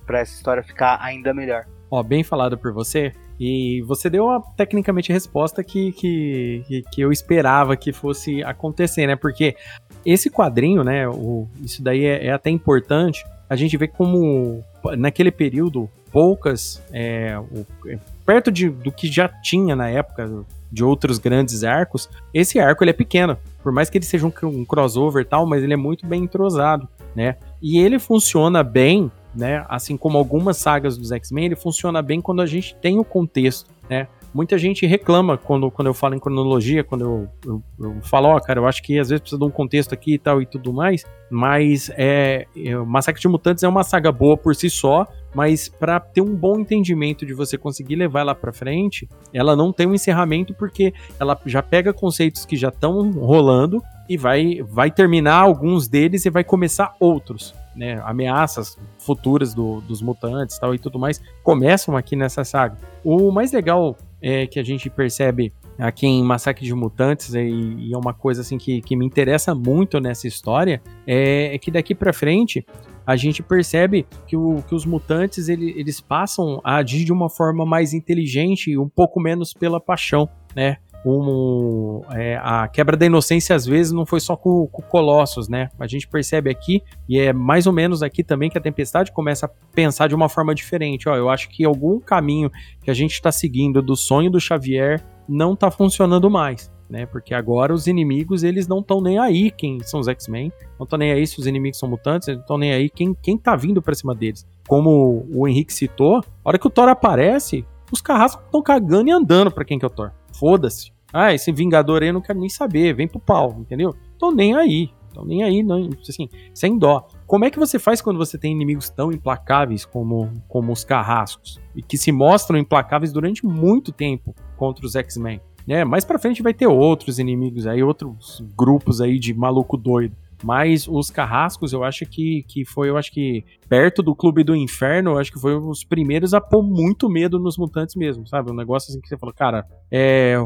[0.07, 1.65] para essa história ficar ainda melhor.
[1.91, 3.13] Ó, bem falado por você.
[3.39, 9.17] E você deu a, tecnicamente resposta que, que, que eu esperava que fosse acontecer, né?
[9.17, 9.57] Porque
[10.05, 14.63] esse quadrinho, né, o, isso daí é, é, até importante, a gente vê como
[14.97, 20.85] naquele período poucas, é, o, é, perto de, do que já tinha na época de
[20.85, 24.65] outros grandes arcos, esse arco ele é pequeno, por mais que ele seja um, um
[24.65, 29.65] crossover e tal, mas ele é muito bem entrosado, né, e ele funciona bem, né,
[29.69, 33.71] assim como algumas sagas dos X-Men, ele funciona bem quando a gente tem o contexto,
[33.89, 38.29] né, muita gente reclama quando, quando eu falo em cronologia, quando eu, eu, eu falo,
[38.29, 40.41] ó, oh, cara, eu acho que às vezes precisa de um contexto aqui e tal
[40.41, 44.71] e tudo mais, mas é, é Massacre de Mutantes é uma saga boa por si
[44.71, 49.55] só, mas para ter um bom entendimento de você conseguir levar ela para frente, ela
[49.55, 54.61] não tem um encerramento porque ela já pega conceitos que já estão rolando e vai,
[54.63, 57.55] vai terminar alguns deles e vai começar outros.
[57.73, 62.77] Né, ameaças futuras do, dos mutantes tal e tudo mais começam aqui nessa saga.
[63.05, 67.95] O mais legal é, que a gente percebe aqui em Massacre de Mutantes, e, e
[67.95, 71.95] é uma coisa assim que, que me interessa muito nessa história, é, é que daqui
[71.95, 72.65] para frente
[73.07, 77.29] a gente percebe que, o, que os mutantes ele, eles passam a agir de uma
[77.29, 80.77] forma mais inteligente e um pouco menos pela paixão, né?
[81.05, 85.69] Um, é, a quebra da inocência às vezes não foi só com, com Colossus, né?
[85.79, 89.47] A gente percebe aqui, e é mais ou menos aqui também que a Tempestade começa
[89.47, 91.09] a pensar de uma forma diferente.
[91.09, 92.51] Ó, eu acho que algum caminho
[92.83, 96.71] que a gente está seguindo do sonho do Xavier não está funcionando mais.
[96.91, 100.83] Né, porque agora os inimigos eles não estão nem aí quem são os X-Men, não
[100.83, 103.55] estão nem aí se os inimigos são mutantes, não estão nem aí quem, quem tá
[103.55, 104.45] vindo para cima deles.
[104.67, 109.13] Como o Henrique citou, a hora que o Thor aparece, os carrascos estão cagando e
[109.13, 110.93] andando para quem que o Thor foda-se.
[111.13, 113.95] Ah, esse Vingador aí eu não quero nem saber, vem pro pau, entendeu?
[114.19, 117.07] Tô nem aí, tô nem aí, não, assim, sem dó.
[117.27, 121.61] Como é que você faz quando você tem inimigos tão implacáveis como, como os carrascos?
[121.75, 125.41] E que se mostram implacáveis durante muito tempo contra os X-Men.
[125.67, 125.85] Né?
[125.85, 130.17] Mais pra frente vai ter outros inimigos aí, outros grupos aí de maluco doido.
[130.43, 134.57] Mas os carrascos, eu acho que, que foi, eu acho que perto do Clube do
[134.57, 138.51] Inferno, eu acho que foi os primeiros a pôr muito medo nos mutantes mesmo, sabe?
[138.51, 140.37] Um negócio assim que você falou, cara, é,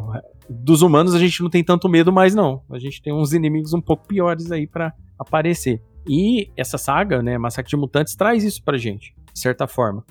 [0.48, 2.62] dos humanos a gente não tem tanto medo mais não.
[2.70, 5.80] A gente tem uns inimigos um pouco piores aí para aparecer.
[6.08, 10.04] E essa saga, né, Massacre de Mutantes, traz isso pra gente, de certa forma.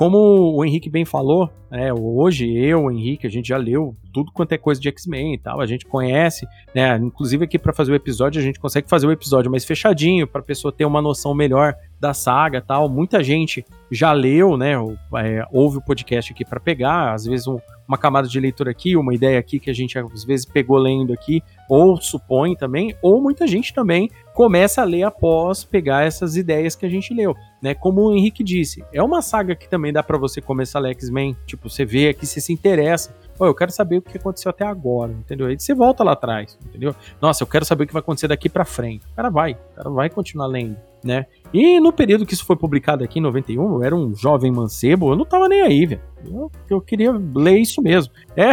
[0.00, 4.52] Como o Henrique bem falou, né, hoje eu, Henrique, a gente já leu tudo quanto
[4.52, 7.94] é coisa de X-Men e tal, a gente conhece, né, inclusive aqui para fazer o
[7.94, 11.34] episódio a gente consegue fazer o episódio mais fechadinho para a pessoa ter uma noção
[11.34, 12.88] melhor da saga tal.
[12.88, 14.72] Muita gente já leu, né,
[15.16, 18.96] é, ouve o podcast aqui para pegar, às vezes um, uma camada de leitura aqui,
[18.96, 23.22] uma ideia aqui que a gente às vezes pegou lendo aqui, ou supõe também, ou
[23.22, 27.74] muita gente também começa a ler após pegar essas ideias que a gente leu, né?
[27.74, 31.36] Como o Henrique disse, é uma saga que também dá para você começar a X-Men,
[31.46, 34.66] tipo, você vê aqui, você se interessa, Pô, eu quero saber o que aconteceu até
[34.66, 35.46] agora, entendeu?
[35.46, 36.94] Aí você volta lá atrás, entendeu?
[37.22, 39.06] Nossa, eu quero saber o que vai acontecer daqui para frente.
[39.12, 41.26] O cara vai, o cara vai continuar lendo, né?
[41.52, 45.10] E no período que isso foi publicado aqui em 91, eu era um jovem mancebo,
[45.10, 46.00] eu não tava nem aí, velho.
[46.24, 48.12] Eu, eu, queria ler isso mesmo.
[48.36, 48.50] É,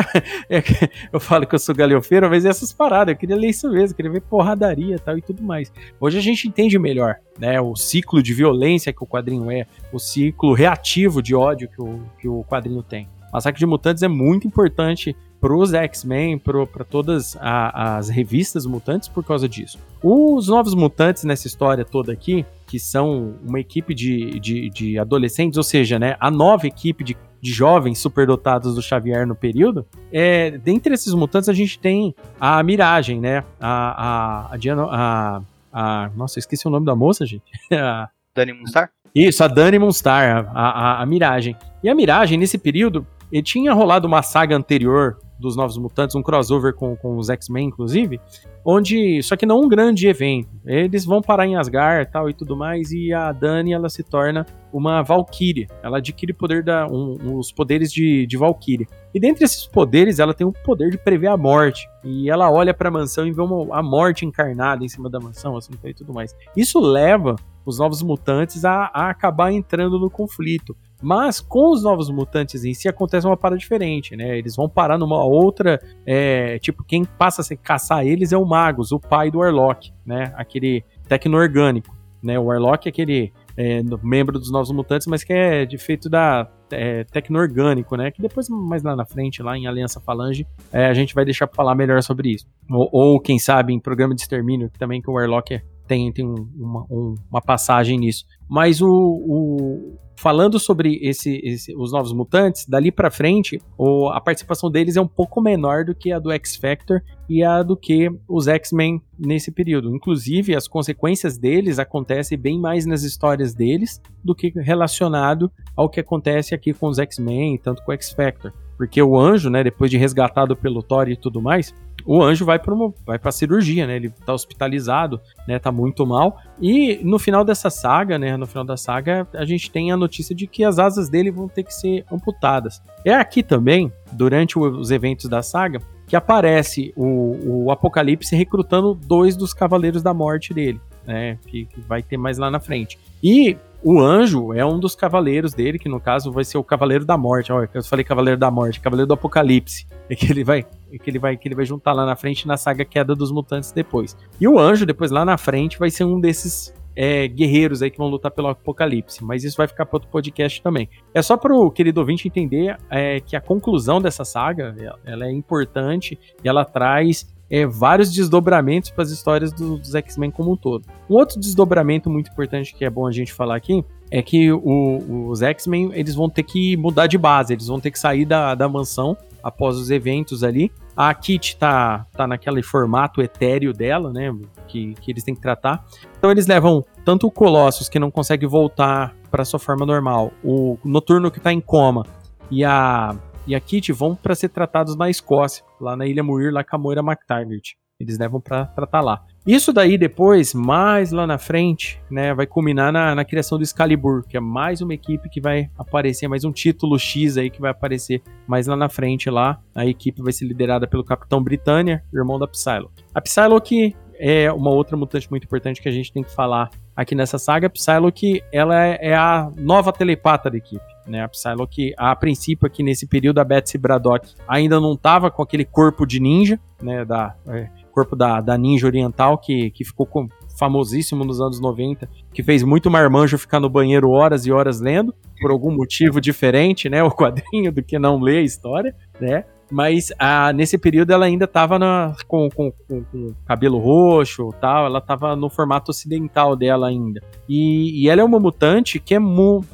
[0.50, 0.64] é,
[1.12, 3.96] eu falo que eu sou galhofeiro, mas é essas paradas, eu queria ler isso mesmo,
[3.96, 5.72] queria ver porradaria tal e tudo mais.
[6.00, 10.00] Hoje a gente entende melhor, né, o ciclo de violência que o quadrinho é, o
[10.00, 13.08] ciclo reativo de ódio que o, que o quadrinho tem.
[13.32, 19.08] Massacre de Mutantes é muito importante para os X-Men, para todas a, as revistas mutantes
[19.08, 19.78] por causa disso.
[20.04, 25.58] Os novos mutantes nessa história toda aqui, que são uma equipe de, de, de adolescentes,
[25.58, 30.52] ou seja, né, a nova equipe de, de jovens superdotados do Xavier no período, é,
[30.58, 33.44] dentre esses mutantes a gente tem a Miragem, né?
[33.60, 37.46] A, a, a, Diana, a, a Nossa, esqueci o nome da moça, gente.
[37.72, 38.90] a, Dani Munstar?
[39.14, 41.56] Isso, a Dani Munstar, a, a, a Miragem.
[41.84, 46.22] E a Miragem, nesse período, e tinha rolado uma saga anterior dos Novos Mutantes, um
[46.22, 48.20] crossover com, com os X-Men, inclusive,
[48.66, 50.50] onde, só que não um grande evento.
[50.66, 54.46] Eles vão parar em Asgard tal e tudo mais, e a Dani, ela se torna
[54.72, 55.68] uma Valkyrie.
[55.82, 58.88] Ela adquire poder da, um, os poderes de, de Valkyrie.
[59.14, 61.88] E dentre esses poderes, ela tem o poder de prever a morte.
[62.04, 65.20] E ela olha para a mansão e vê uma, a morte encarnada em cima da
[65.20, 66.36] mansão, assim, e tudo mais.
[66.56, 67.36] Isso leva
[67.66, 70.76] os Novos Mutantes a, a acabar entrando no conflito.
[71.02, 74.38] Mas com os novos mutantes em si acontece uma parada diferente, né?
[74.38, 75.80] Eles vão parar numa outra.
[76.06, 80.34] É, tipo, quem passa a caçar eles é o Magus, o pai do Warlock, né?
[80.36, 81.96] Aquele tecno-orgânico.
[82.22, 82.38] Né?
[82.40, 86.50] O Warlock é aquele é, membro dos Novos Mutantes, mas que é de feito da
[86.72, 88.12] é, tecno-orgânico, né?
[88.12, 91.48] Que depois, mais lá na frente, lá em Aliança Falange, é, a gente vai deixar
[91.48, 92.48] pra falar melhor sobre isso.
[92.70, 96.26] Ou, ou, quem sabe, em programa de extermínio, também que o Warlock é, tem, tem
[96.26, 98.26] um, uma, um, uma passagem nisso.
[98.50, 104.20] Mas o, o falando sobre esse, esse, os novos mutantes, dali para frente, o, a
[104.20, 107.78] participação deles é um pouco menor do que a do X Factor e a do
[107.78, 109.96] que os X-Men nesse período.
[109.96, 116.00] Inclusive, as consequências deles acontecem bem mais nas histórias deles do que relacionado ao que
[116.00, 118.52] acontece aqui com os X-Men, tanto com o X Factor.
[118.78, 121.74] Porque o anjo, né, depois de resgatado pelo Thor e tudo mais,
[122.06, 122.74] o anjo vai para
[123.06, 123.98] vai para cirurgia, né?
[123.98, 125.60] Ele tá hospitalizado, né?
[125.60, 126.40] Tá muito mal.
[126.62, 128.38] E no final dessa saga, né?
[128.38, 131.50] No final da saga, a gente tem a notícia de que as asas dele vão
[131.50, 132.82] ter que ser amputadas.
[133.04, 139.36] É aqui também, durante os eventos da saga, que aparece o, o Apocalipse recrutando dois
[139.36, 141.38] dos Cavaleiros da Morte dele, né?
[141.48, 142.98] Que, que vai ter mais lá na frente.
[143.22, 147.06] E o anjo é um dos cavaleiros dele, que no caso vai ser o Cavaleiro
[147.06, 147.52] da Morte.
[147.52, 149.86] Olha, eu falei Cavaleiro da Morte, Cavaleiro do Apocalipse.
[150.10, 152.48] É que ele vai, é que ele vai, que ele vai juntar lá na frente
[152.48, 154.18] na saga Queda dos Mutantes depois.
[154.40, 157.98] E o anjo depois lá na frente vai ser um desses é, guerreiros aí que
[158.00, 160.90] vão lutar pelo Apocalipse, mas isso vai ficar para outro podcast também.
[161.14, 164.76] É só para o querido ouvinte entender é, que a conclusão dessa saga
[165.06, 170.32] ela é importante e ela traz é, vários desdobramentos para as histórias do, dos X-Men
[170.32, 170.86] como um todo.
[171.10, 175.28] Um outro desdobramento muito importante que é bom a gente falar aqui é que o,
[175.30, 178.56] os X-Men eles vão ter que mudar de base, eles vão ter que sair da,
[178.56, 180.72] da mansão após os eventos ali.
[180.96, 184.36] A Kit tá, tá naquele formato etéreo dela, né?
[184.68, 185.86] Que, que eles têm que tratar.
[186.18, 190.78] Então eles levam tanto o Colossus, que não consegue voltar para sua forma normal, o
[190.84, 192.06] Noturno que tá em coma,
[192.50, 193.16] e a
[193.48, 196.76] e a Kitty vão para ser tratados na Escócia, lá na Ilha Muir, lá com
[196.76, 197.72] a Moira McTaggart.
[198.00, 199.24] Eles levam para tratar lá.
[199.46, 204.24] Isso daí depois, mais lá na frente, né, vai culminar na, na, criação do Excalibur,
[204.28, 207.72] que é mais uma equipe que vai aparecer, mais um título X aí que vai
[207.72, 209.60] aparecer mais lá na frente lá.
[209.74, 213.04] A equipe vai ser liderada pelo Capitão Britânia, irmão da Psylocke.
[213.16, 217.16] A Psylocke é uma outra mutante muito importante que a gente tem que falar aqui
[217.16, 217.66] nessa saga.
[217.66, 220.97] A Psylocke, ela é, é a nova telepata da equipe.
[221.08, 225.42] Né, a Psylocke, a princípio aqui nesse período, a Betsy Braddock ainda não estava com
[225.42, 230.06] aquele corpo de ninja, né, da, é, corpo da, da ninja oriental, que, que ficou
[230.06, 230.28] com,
[230.58, 235.16] famosíssimo nos anos 90, que fez muito marmanjo ficar no banheiro horas e horas lendo,
[235.40, 240.14] por algum motivo diferente, né, o quadrinho, do que não ler a história, né, Mas
[240.18, 245.02] a, nesse período ela ainda tava na, com, com, com, com cabelo roxo tal, ela
[245.02, 247.22] tava no formato ocidental dela ainda.
[247.50, 249.20] E, e ela é uma mutante que é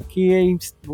[0.08, 0.42] que é,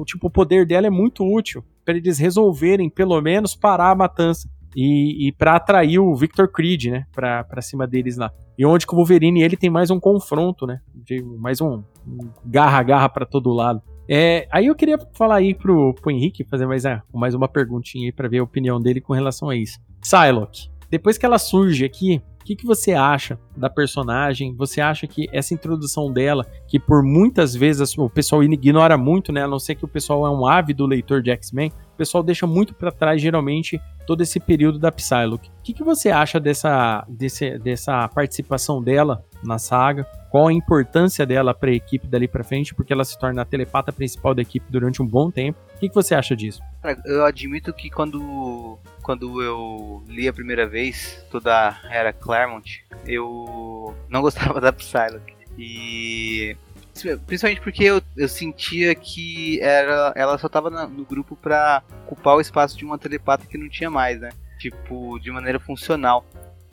[0.04, 4.48] tipo, o poder dela é muito útil para eles resolverem, pelo menos, parar a matança.
[4.76, 8.30] E, e para atrair o Victor Creed, né, pra, pra cima deles lá.
[8.56, 11.82] E onde que o Wolverine ele tem mais um confronto, né, de, mais um
[12.44, 13.82] garra-garra para todo lado.
[14.12, 18.06] É, aí eu queria falar aí pro, pro Henrique, fazer mais, é, mais uma perguntinha
[18.06, 19.78] aí pra ver a opinião dele com relação a isso.
[20.00, 24.52] Psylocke, depois que ela surge aqui, o que, que você acha da personagem?
[24.56, 29.44] Você acha que essa introdução dela, que por muitas vezes o pessoal ignora muito, né?
[29.44, 32.48] A não ser que o pessoal é um ávido leitor de X-Men, o pessoal deixa
[32.48, 35.50] muito para trás, geralmente, todo esse período da Psylocke.
[35.50, 40.06] O que, que você acha dessa, desse, dessa participação dela na saga?
[40.30, 43.44] qual a importância dela para a equipe dali para frente, porque ela se torna a
[43.44, 45.58] telepata principal da equipe durante um bom tempo.
[45.74, 46.62] O que, que você acha disso?
[47.04, 53.94] Eu admito que quando, quando eu li a primeira vez toda a era Claremont, eu
[54.08, 55.34] não gostava da Psylocke.
[55.58, 56.56] E
[57.26, 62.40] principalmente porque eu, eu sentia que era, ela só estava no grupo para ocupar o
[62.40, 64.30] espaço de uma telepata que não tinha mais, né?
[64.60, 66.24] Tipo, de maneira funcional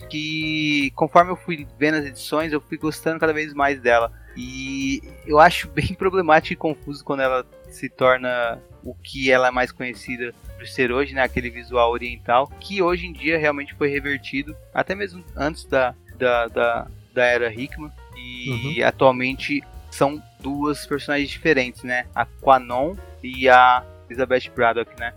[0.10, 4.12] que conforme eu fui vendo as edições, eu fui gostando cada vez mais dela.
[4.36, 9.52] E eu acho bem problemático e confuso quando ela se torna o que ela é
[9.52, 11.22] mais conhecida por ser hoje, né?
[11.22, 16.48] Aquele visual oriental, que hoje em dia realmente foi revertido, até mesmo antes da, da,
[16.48, 17.92] da, da era Hickman.
[18.16, 18.88] E uhum.
[18.88, 22.06] atualmente são duas personagens diferentes, né?
[22.16, 25.14] A Quanon e a Elizabeth Braddock, né?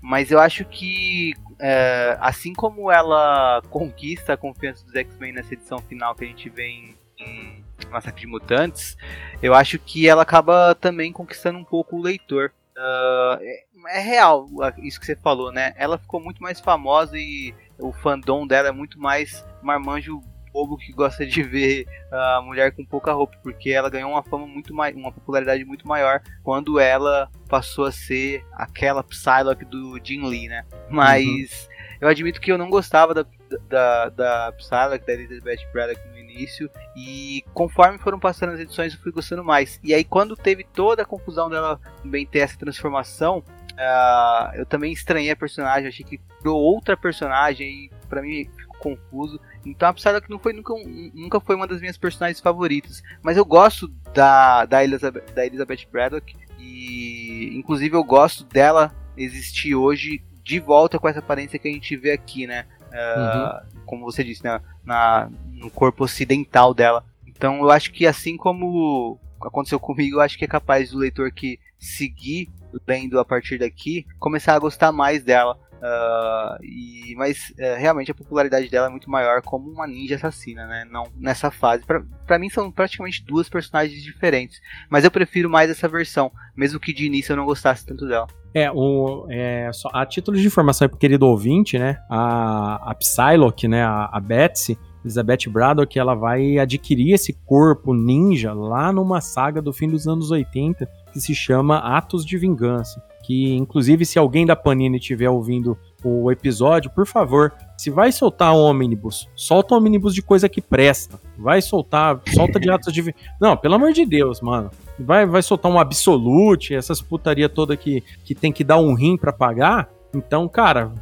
[0.00, 5.78] Mas eu acho que é, assim como ela conquista a confiança dos X-Men nessa edição
[5.78, 8.96] final que a gente vê em, em Massacre de Mutantes,
[9.42, 12.52] eu acho que ela acaba também conquistando um pouco o leitor.
[12.76, 14.48] Uh, é, é, real
[14.82, 15.74] isso que você falou, né?
[15.76, 20.20] Ela ficou muito mais famosa e o fandom dela é muito mais marmanjo
[20.54, 24.46] bobo que gosta de ver a mulher com pouca roupa, porque ela ganhou uma fama
[24.46, 30.24] muito mais, uma popularidade muito maior quando ela passou a ser aquela Psylocke do Jin
[30.24, 30.64] Lee, né?
[30.88, 31.96] Mas uhum.
[32.02, 33.26] eu admito que eu não gostava da,
[33.68, 39.00] da, da Psylocke, da Elizabeth Braddock no início, e conforme foram passando as edições eu
[39.00, 39.80] fui gostando mais.
[39.82, 43.42] E aí quando teve toda a confusão dela também ter essa transformação,
[43.72, 48.48] uh, eu também estranhei a personagem, achei que criou outra personagem e para mim
[48.84, 49.40] confuso.
[49.64, 50.74] Então a Psylocke não foi nunca,
[51.14, 53.02] nunca foi uma das minhas personagens favoritas.
[53.22, 56.36] Mas eu gosto da, da, Elizabeth, da Elizabeth Braddock.
[56.58, 61.96] E inclusive eu gosto dela existir hoje de volta com essa aparência que a gente
[61.96, 62.66] vê aqui, né?
[62.92, 63.82] Uh, uhum.
[63.86, 64.60] Como você disse, né?
[64.84, 67.04] Na, no corpo ocidental dela.
[67.26, 71.30] Então eu acho que assim como aconteceu comigo, eu acho que é capaz do leitor
[71.32, 72.48] que seguir
[72.86, 75.58] lendo a partir daqui começar a gostar mais dela.
[75.84, 80.66] Uh, e, mas uh, realmente a popularidade dela é muito maior como uma ninja assassina,
[80.66, 80.86] né?
[80.90, 81.84] Não nessa fase.
[81.84, 84.62] Para mim são praticamente duas personagens diferentes.
[84.88, 88.26] Mas eu prefiro mais essa versão, mesmo que de início eu não gostasse tanto dela.
[88.54, 92.00] É, o, é só, a título de informação pro querido ouvinte, né?
[92.08, 93.84] A, a Psylocke, né?
[93.84, 99.70] A, a Betsy, Elizabeth Braddock, ela vai adquirir esse corpo ninja lá numa saga do
[99.70, 104.54] fim dos anos 80 que se chama Atos de Vingança que inclusive se alguém da
[104.54, 110.14] Panini estiver ouvindo o episódio, por favor, se vai soltar um ônibus, solta um ônibus
[110.14, 111.18] de coisa que presta.
[111.38, 113.14] Vai soltar, solta de atos de.
[113.40, 114.70] Não, pelo amor de Deus, mano.
[114.98, 119.16] Vai, vai soltar um Absolute, essas putaria toda que, que tem que dar um rim
[119.16, 119.88] para pagar.
[120.14, 120.92] Então, cara,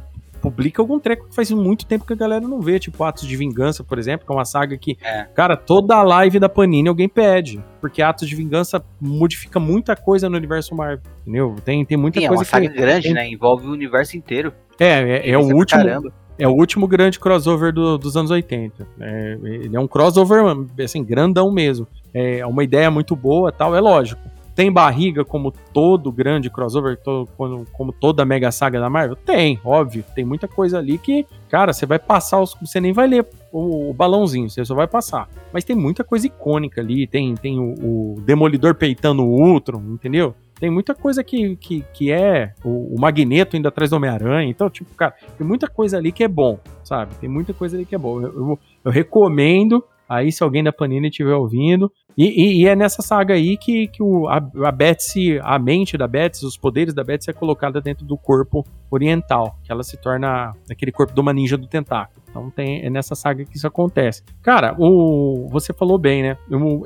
[0.43, 3.37] publica algum treco que faz muito tempo que a galera não vê, tipo Atos de
[3.37, 5.23] Vingança, por exemplo, que é uma saga que, é.
[5.33, 10.27] cara, toda a live da Panini alguém pede, porque Atos de Vingança modifica muita coisa
[10.29, 11.55] no universo Marvel, entendeu?
[11.63, 13.13] Tem, tem muita Sim, coisa é uma saga que, grande, tem...
[13.13, 13.29] né?
[13.29, 14.53] Envolve o universo inteiro.
[14.77, 15.81] É, é, é o último.
[15.81, 16.13] Caramba.
[16.37, 18.87] É o último grande crossover do, dos anos 80.
[18.99, 20.43] É, ele é um crossover,
[20.83, 21.87] assim, grandão mesmo.
[22.11, 24.21] É uma ideia muito boa tal, é lógico.
[24.55, 27.27] Tem barriga como todo grande crossover, todo,
[27.71, 29.15] como toda mega saga da Marvel?
[29.15, 30.03] Tem, óbvio.
[30.13, 33.89] Tem muita coisa ali que, cara, você vai passar, os, você nem vai ler o,
[33.89, 35.27] o, balãozinho, você só vai passar.
[35.51, 37.07] Mas tem muita coisa icônica ali.
[37.07, 37.73] Tem, tem o,
[38.15, 40.35] o Demolidor peitando o Ultron, entendeu?
[40.59, 44.49] Tem muita coisa que, que, que é o, o Magneto indo atrás do Homem-Aranha.
[44.49, 47.15] Então, tipo, cara, tem muita coisa ali que é bom, sabe?
[47.15, 48.21] Tem muita coisa ali que é bom.
[48.21, 51.91] Eu, eu, eu recomendo Aí, se alguém da Panini estiver ouvindo.
[52.17, 55.97] E, e, e, é nessa saga aí que, que o, a, a Betsy, a mente
[55.97, 59.97] da Betsy, os poderes da Betsy é colocada dentro do corpo oriental, que ela se
[59.97, 62.21] torna aquele corpo de uma ninja do tentáculo.
[62.29, 64.23] Então tem, é nessa saga que isso acontece.
[64.41, 66.37] Cara, o, você falou bem, né?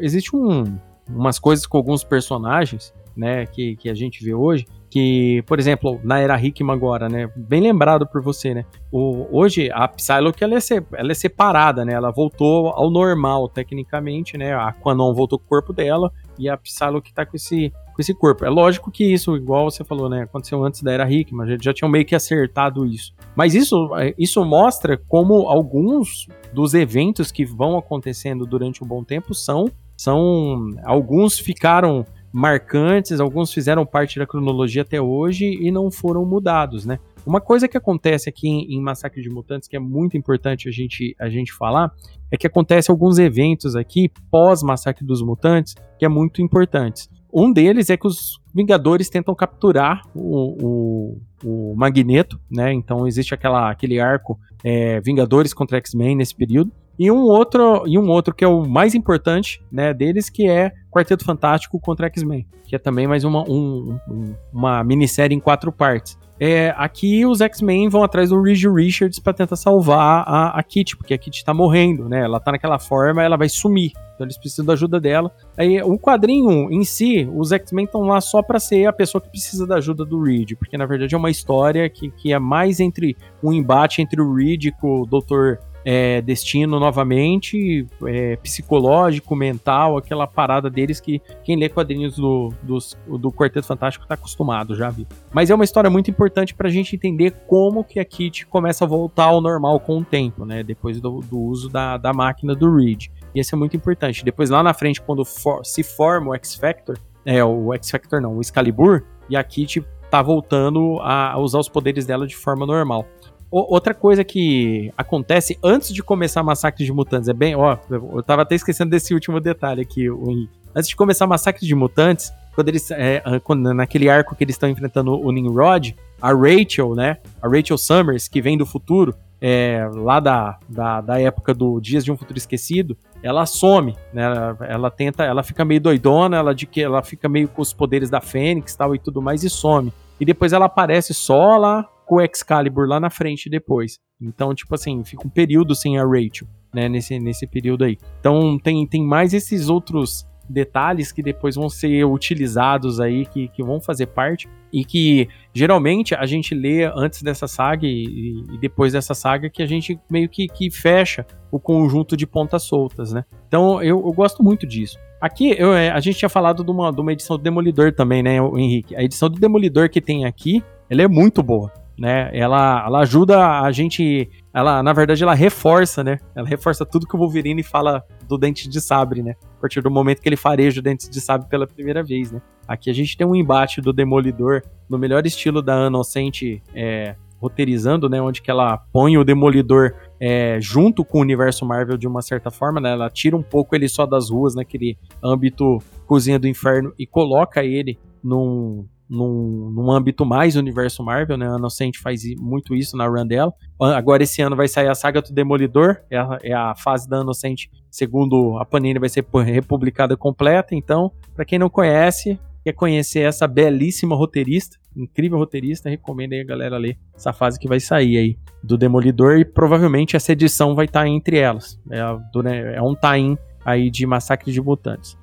[0.02, 0.78] existe um,
[1.10, 6.00] umas coisas com alguns personagens, né, que, que a gente vê hoje, que, por exemplo,
[6.04, 7.30] na era Hickman agora, né?
[7.36, 8.66] Bem lembrado por você, né?
[8.92, 10.60] O, hoje a Psylocke ela é,
[10.94, 11.94] ela é separada, né?
[11.94, 14.54] Ela voltou ao normal, tecnicamente, né?
[14.54, 18.14] A Quanon voltou com o corpo dela e a Psylocke tá com esse, com esse
[18.14, 18.46] corpo.
[18.46, 20.24] É lógico que isso, igual você falou, né?
[20.24, 23.14] Aconteceu antes da era Hickman, já, já tinham meio que acertado isso.
[23.36, 29.34] Mas isso, isso mostra como alguns dos eventos que vão acontecendo durante um bom tempo
[29.34, 36.26] são são alguns ficaram marcantes, alguns fizeram parte da cronologia até hoje e não foram
[36.26, 37.00] mudados, né?
[37.26, 40.72] Uma coisa que acontece aqui em, em Massacre de Mutantes, que é muito importante a
[40.72, 41.92] gente, a gente falar,
[42.32, 47.10] é que acontece alguns eventos aqui pós Massacre dos Mutantes, que é muito importantes.
[47.34, 52.74] Um deles é que os Vingadores tentam capturar o, o, o Magneto, né?
[52.74, 56.72] Então existe aquela, aquele arco é, Vingadores contra X-Men nesse período.
[57.00, 60.72] E um outro, e um outro que é o mais importante, né, deles, que é
[60.92, 65.72] Quarteto Fantástico contra X-Men, que é também mais uma, um, um, uma minissérie em quatro
[65.72, 66.18] partes.
[66.40, 70.96] É, aqui os X-Men vão atrás do Reed Richards para tentar salvar a, a Kitty,
[70.96, 72.22] porque a Kitty tá morrendo, né?
[72.22, 73.92] Ela tá naquela forma, ela vai sumir.
[74.14, 75.32] Então eles precisam da ajuda dela.
[75.58, 79.30] Aí o quadrinho em si, os X-Men estão lá só para ser a pessoa que
[79.30, 82.80] precisa da ajuda do Reed, porque na verdade é uma história que, que é mais
[82.80, 85.60] entre um embate entre o Reed com o Dr
[85.90, 92.98] é, destino novamente, é, psicológico, mental, aquela parada deles que quem lê quadrinhos do, dos,
[93.08, 95.08] do Quarteto Fantástico está acostumado, já vi.
[95.32, 98.84] Mas é uma história muito importante para a gente entender como que a Kit começa
[98.84, 100.62] a voltar ao normal com o tempo, né?
[100.62, 103.06] Depois do, do uso da, da máquina do Reed.
[103.34, 104.26] E isso é muito importante.
[104.26, 108.42] Depois, lá na frente, quando for, se forma o X-Factor, é, o X-Factor não, o
[108.42, 109.82] Excalibur, e a Kit
[110.12, 113.06] tá voltando a usar os poderes dela de forma normal
[113.50, 118.42] outra coisa que acontece antes de começar Massacre de Mutantes, é bem, ó, eu tava
[118.42, 120.48] até esquecendo desse último detalhe aqui, o.
[120.76, 124.70] Antes de começar Massacre de Mutantes, quando eles, é, quando, naquele arco que eles estão
[124.70, 130.20] enfrentando o Nimrod, a Rachel, né, a Rachel Summers, que vem do futuro, é, lá
[130.20, 134.24] da, da, da, época do Dias de um Futuro Esquecido, ela some, né?
[134.24, 137.74] Ela, ela, tenta, ela fica meio doidona, ela de que ela fica meio com os
[137.74, 139.94] poderes da Fênix, tal e tudo mais e some.
[140.20, 144.00] E depois ela aparece só lá com o Excalibur lá na frente depois.
[144.20, 147.98] Então, tipo assim, fica um período sem a Rachel, né, nesse, nesse período aí.
[148.20, 153.62] Então, tem, tem mais esses outros detalhes que depois vão ser utilizados aí, que, que
[153.62, 158.94] vão fazer parte, e que geralmente a gente lê antes dessa saga e, e depois
[158.94, 163.24] dessa saga que a gente meio que, que fecha o conjunto de pontas soltas, né?
[163.48, 164.98] Então eu, eu gosto muito disso.
[165.20, 168.22] Aqui, eu, é, a gente tinha falado de uma, de uma edição do Demolidor também,
[168.22, 168.96] né, Henrique?
[168.96, 172.30] A edição do Demolidor que tem aqui, ela é muito boa né?
[172.34, 176.20] Ela, ela ajuda a gente, ela na verdade ela reforça, né?
[176.36, 179.36] Ela reforça tudo que o Wolverine fala do dente de sabre, né?
[179.58, 182.42] A partir do momento que ele fareja o dente de sabre pela primeira vez, né?
[182.68, 188.10] Aqui a gente tem um embate do Demolidor no melhor estilo da Inocente é, roteirizando,
[188.10, 188.22] né?
[188.22, 192.52] Onde que ela põe o Demolidor é, junto com o universo Marvel de uma certa
[192.52, 192.92] forma, né?
[192.92, 197.64] Ela tira um pouco ele só das ruas, naquele âmbito cozinha do inferno e coloca
[197.64, 201.50] ele num, num, num âmbito mais universo Marvel, né?
[201.52, 203.54] A Inocente faz muito isso na run dela.
[203.80, 207.22] Agora esse ano vai sair a saga do Demolidor, é a, é a fase da
[207.22, 210.76] Inocente, segundo a Panini, vai ser republicada completa.
[210.76, 216.46] Então, para quem não conhece, quer conhecer essa belíssima roteirista, incrível roteirista, recomendo aí a
[216.46, 220.86] galera ler essa fase que vai sair aí do Demolidor e provavelmente essa edição vai
[220.86, 221.80] estar tá entre elas.
[221.90, 225.18] É, é um tie aí de Massacre de Mutantes.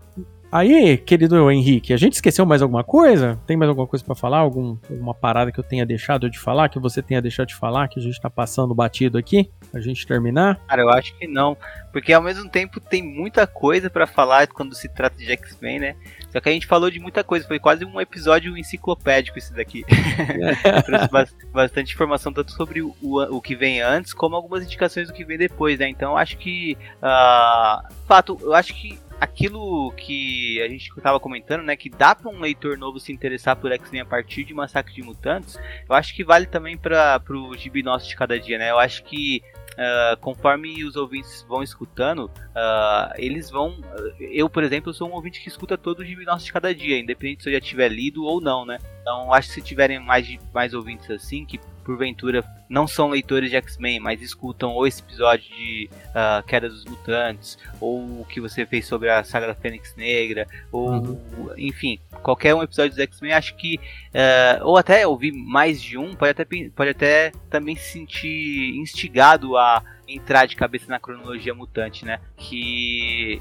[0.54, 3.36] Aí, querido Henrique, a gente esqueceu mais alguma coisa?
[3.44, 4.38] Tem mais alguma coisa para falar?
[4.38, 7.88] Algum, alguma parada que eu tenha deixado de falar, que você tenha deixado de falar,
[7.88, 9.50] que a gente tá passando batido aqui?
[9.74, 10.60] A gente terminar?
[10.68, 11.56] Cara, eu acho que não.
[11.92, 15.96] Porque ao mesmo tempo tem muita coisa para falar quando se trata de X-Men, né?
[16.30, 19.84] Só que a gente falou de muita coisa, foi quase um episódio enciclopédico esse daqui.
[20.86, 21.08] Trouxe
[21.52, 25.38] bastante informação, tanto sobre o, o, que vem antes, como algumas indicações do que vem
[25.38, 25.88] depois, né?
[25.88, 26.76] Então acho que.
[27.02, 32.30] Uh, fato, eu acho que aquilo que a gente estava comentando, né, que dá para
[32.30, 35.58] um leitor novo se interessar por X-Men a partir de Massacre de Mutantes,
[35.88, 38.70] eu acho que vale também para o gibi nosso de cada dia, né?
[38.70, 39.42] Eu acho que
[39.74, 43.80] Uh, conforme os ouvintes vão escutando, uh, eles vão.
[44.20, 46.96] Eu, por exemplo, sou um ouvinte que escuta todo o gibi nosso de cada dia,
[46.96, 48.78] independente se eu já tiver lido ou não, né?
[49.00, 53.56] Então, acho que se tiverem mais, mais ouvintes assim, que porventura não são leitores de
[53.56, 58.66] X-Men, mas escutam ou esse episódio de uh, Queda dos Mutantes, ou o que você
[58.66, 61.50] fez sobre a saga da Fênix Negra, ou uhum.
[61.56, 66.14] enfim, qualquer um episódio dos X-Men, acho que, uh, ou até ouvir mais de um,
[66.14, 72.04] pode até, pode até também se sentir instigado a entrar de cabeça na cronologia mutante,
[72.04, 72.20] né?
[72.36, 73.40] Que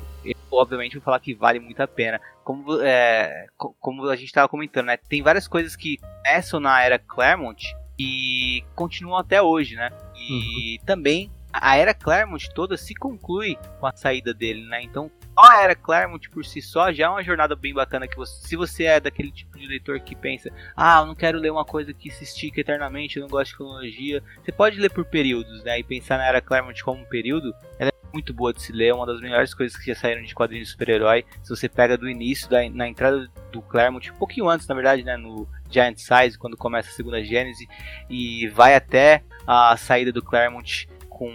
[0.51, 2.19] obviamente, vou falar que vale muito a pena.
[2.43, 4.97] Como, é, como a gente estava comentando, né?
[4.97, 7.63] Tem várias coisas que começam na era Claremont
[7.97, 9.89] e continuam até hoje, né?
[10.15, 10.85] E uhum.
[10.85, 14.81] também a era Claremont toda se conclui com a saída dele, né?
[14.81, 18.47] Então, a era Claremont por si só já é uma jornada bem bacana que você,
[18.47, 21.65] se você é daquele tipo de leitor que pensa, ah, eu não quero ler uma
[21.65, 25.63] coisa que se estica eternamente, eu não gosto de cronologia, você pode ler por períodos,
[25.63, 25.79] né?
[25.79, 28.87] E pensar na era Claremont como um período, ela é muito boa de se ler,
[28.87, 31.23] é uma das melhores coisas que já saíram de quadrinhos de super-herói.
[31.43, 35.03] Se você pega do início, da, na entrada do Claremont, um pouquinho antes, na verdade,
[35.03, 37.67] né, no Giant Size, quando começa a segunda Gênese,
[38.09, 41.29] e vai até a saída do Claremont com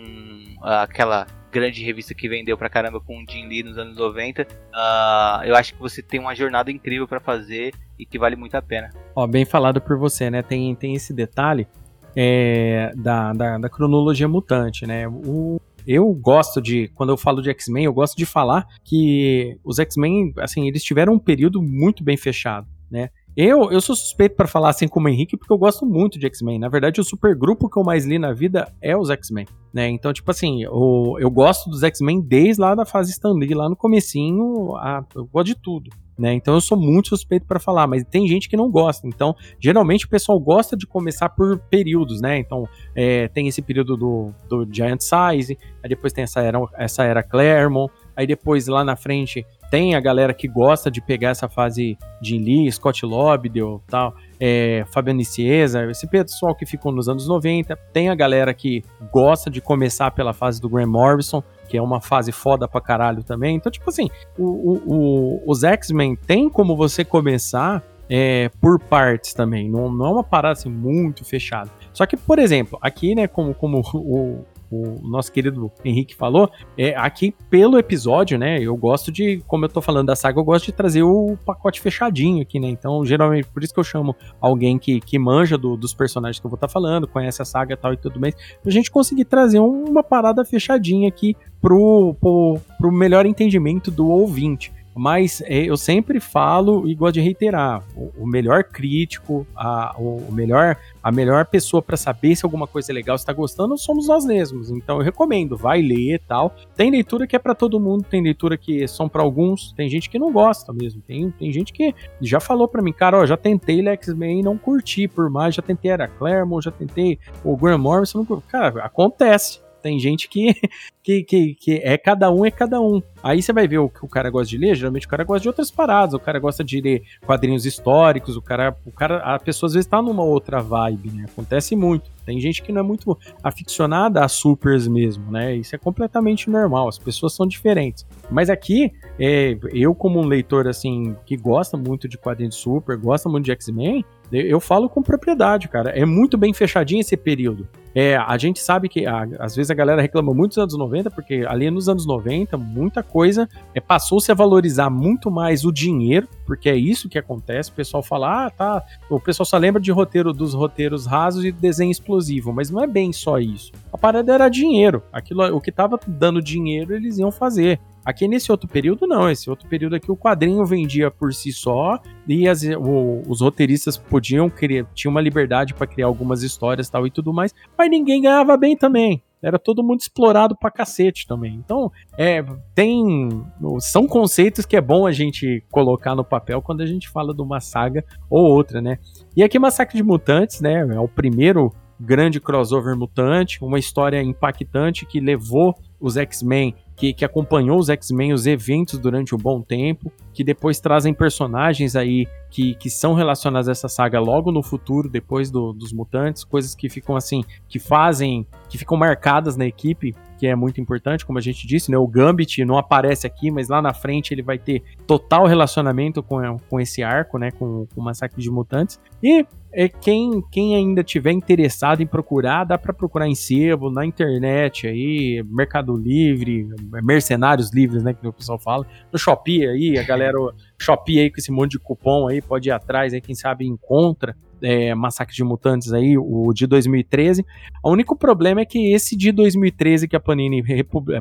[0.61, 4.43] uh, aquela grande revista que vendeu pra caramba com o Jim Lee nos anos 90.
[4.43, 8.37] Uh, ah, eu acho que você tem uma jornada incrível para fazer e que vale
[8.37, 8.91] muito a pena.
[9.15, 10.43] Ó, bem falado por você, né?
[10.43, 11.67] Tem, tem esse detalhe
[12.15, 15.09] é, da, da, da, cronologia mutante, né?
[15.09, 19.79] O, eu gosto de, quando eu falo de X-Men, eu gosto de falar que os
[19.79, 23.09] X-Men, assim, eles tiveram um período muito bem fechado, né?
[23.37, 26.27] Eu, eu sou suspeito para falar assim como o Henrique, porque eu gosto muito de
[26.27, 26.59] X-Men.
[26.59, 29.89] Na verdade, o supergrupo que eu mais li na vida é os X-Men, né?
[29.89, 33.69] Então, tipo assim, eu, eu gosto dos X-Men desde lá da fase Stan Lee, lá
[33.69, 35.91] no comecinho, a, eu gosto de tudo.
[36.19, 36.33] Né?
[36.33, 39.07] Então eu sou muito suspeito para falar, mas tem gente que não gosta.
[39.07, 42.39] Então, geralmente o pessoal gosta de começar por períodos, né?
[42.39, 47.05] Então, é, tem esse período do, do Giant Size, aí depois tem essa era, essa
[47.05, 51.49] era Claremont, aí depois lá na frente tem a galera que gosta de pegar essa
[51.49, 57.29] fase de Lee, Scott Lobdell, tal, é, Fabiano Ciesa, esse pessoal que ficou nos anos
[57.29, 57.77] 90.
[57.93, 62.01] Tem a galera que gosta de começar pela fase do Graham Morrison, que é uma
[62.01, 63.57] fase foda pra caralho também.
[63.57, 64.09] Então, tipo assim,
[64.39, 69.69] o, o, o, os X-Men tem como você começar é, por partes também.
[69.69, 71.71] Não, não é uma parada assim muito fechada.
[71.93, 76.95] Só que, por exemplo, aqui, né, como, como o, o nosso querido Henrique falou, é,
[76.97, 80.67] aqui pelo episódio, né, eu gosto de, como eu tô falando da saga, eu gosto
[80.67, 84.79] de trazer o pacote fechadinho aqui, né, então geralmente, por isso que eu chamo alguém
[84.79, 87.77] que, que manja do, dos personagens que eu vou estar tá falando, conhece a saga
[87.77, 92.93] tal e tudo mais, pra gente conseguir trazer uma parada fechadinha aqui pro, pro, pro
[92.93, 94.73] melhor entendimento do ouvinte.
[94.99, 100.33] Mas é, eu sempre falo e gosto de reiterar: o, o melhor crítico, a, o,
[100.33, 104.25] melhor, a melhor pessoa para saber se alguma coisa é legal, está gostando, somos nós
[104.25, 104.71] mesmos.
[104.71, 106.55] Então eu recomendo, vai ler e tal.
[106.77, 110.11] Tem leitura que é para todo mundo, tem leitura que são para alguns, tem gente
[110.11, 111.01] que não gosta mesmo.
[111.07, 114.59] Tem, tem gente que já falou para mim, cara, ó, já tentei X-Men e não
[114.59, 118.41] curti, por mais, já tentei Era Claremont, já tentei o Graham Morrison, não...
[118.41, 119.61] cara, acontece.
[119.89, 120.55] Tem gente que,
[121.03, 123.03] que, que, que, é cada um, é cada um.
[123.23, 125.41] Aí você vai ver o que o cara gosta de ler, geralmente o cara gosta
[125.41, 129.39] de outras paradas, o cara gosta de ler quadrinhos históricos, o cara, o cara a
[129.39, 131.25] pessoa às vezes tá numa outra vibe, né?
[131.27, 132.11] Acontece muito.
[132.27, 135.57] Tem gente que não é muito aficionada a supers mesmo, né?
[135.57, 138.05] Isso é completamente normal, as pessoas são diferentes.
[138.31, 143.27] Mas aqui, é, eu como um leitor, assim, que gosta muito de quadrinhos super, gosta
[143.27, 145.91] muito de X-Men, eu falo com propriedade, cara.
[145.91, 147.69] É muito bem fechadinho esse período.
[147.95, 151.11] É, a gente sabe que a, às vezes a galera reclama muito dos anos 90,
[151.11, 156.29] porque ali nos anos 90, muita coisa é, passou-se a valorizar muito mais o dinheiro,
[156.47, 157.71] porque é isso que acontece.
[157.71, 158.85] O pessoal fala, ah, tá.
[159.11, 162.87] O pessoal só lembra de roteiro dos roteiros rasos e desenho explosivo, mas não é
[162.87, 163.73] bem só isso.
[163.93, 165.03] A parada era dinheiro.
[165.13, 167.81] Aquilo, o que tava dando dinheiro, eles iam fazer.
[168.05, 169.31] Aqui nesse outro período, não.
[169.31, 173.97] Esse outro período aqui, o quadrinho vendia por si só e as, o, os roteiristas
[173.97, 178.23] podiam criar, tinham uma liberdade para criar algumas histórias tal e tudo mais, mas ninguém
[178.23, 179.23] ganhava bem também.
[179.41, 181.55] Era todo mundo explorado pra cacete também.
[181.55, 182.45] Então, é,
[182.75, 183.45] tem.
[183.79, 187.41] São conceitos que é bom a gente colocar no papel quando a gente fala de
[187.41, 188.99] uma saga ou outra, né?
[189.37, 190.81] E aqui, Massacre de Mutantes, né?
[190.93, 197.25] É o primeiro grande crossover mutante, uma história impactante que levou os X-Men que, que
[197.25, 202.75] acompanhou os X-Men, os eventos durante um bom tempo, que depois trazem personagens aí que,
[202.75, 206.89] que são relacionados a essa saga logo no futuro, depois do, dos mutantes, coisas que
[206.89, 211.43] ficam assim, que fazem, que ficam marcadas na equipe, que é muito importante, como a
[211.43, 211.99] gente disse, né?
[211.99, 216.59] O Gambit não aparece aqui, mas lá na frente ele vai ter total relacionamento com,
[216.71, 217.51] com esse arco, né?
[217.51, 219.01] Com, com o Massacre de Mutantes.
[219.23, 224.07] E é quem, quem ainda tiver interessado em procurar, dá para procurar em sebo, na
[224.07, 226.69] internet aí, Mercado Livre,
[227.03, 228.87] Mercenários Livres, né, que o pessoal fala.
[229.13, 230.39] No Shopee aí, a galera
[230.79, 234.37] Shopee aí com esse monte de cupom aí, pode ir atrás aí, quem sabe encontra
[234.63, 237.45] é, Massacre de Mutantes aí, o de 2013.
[237.83, 240.63] O único problema é que esse de 2013 que a Panini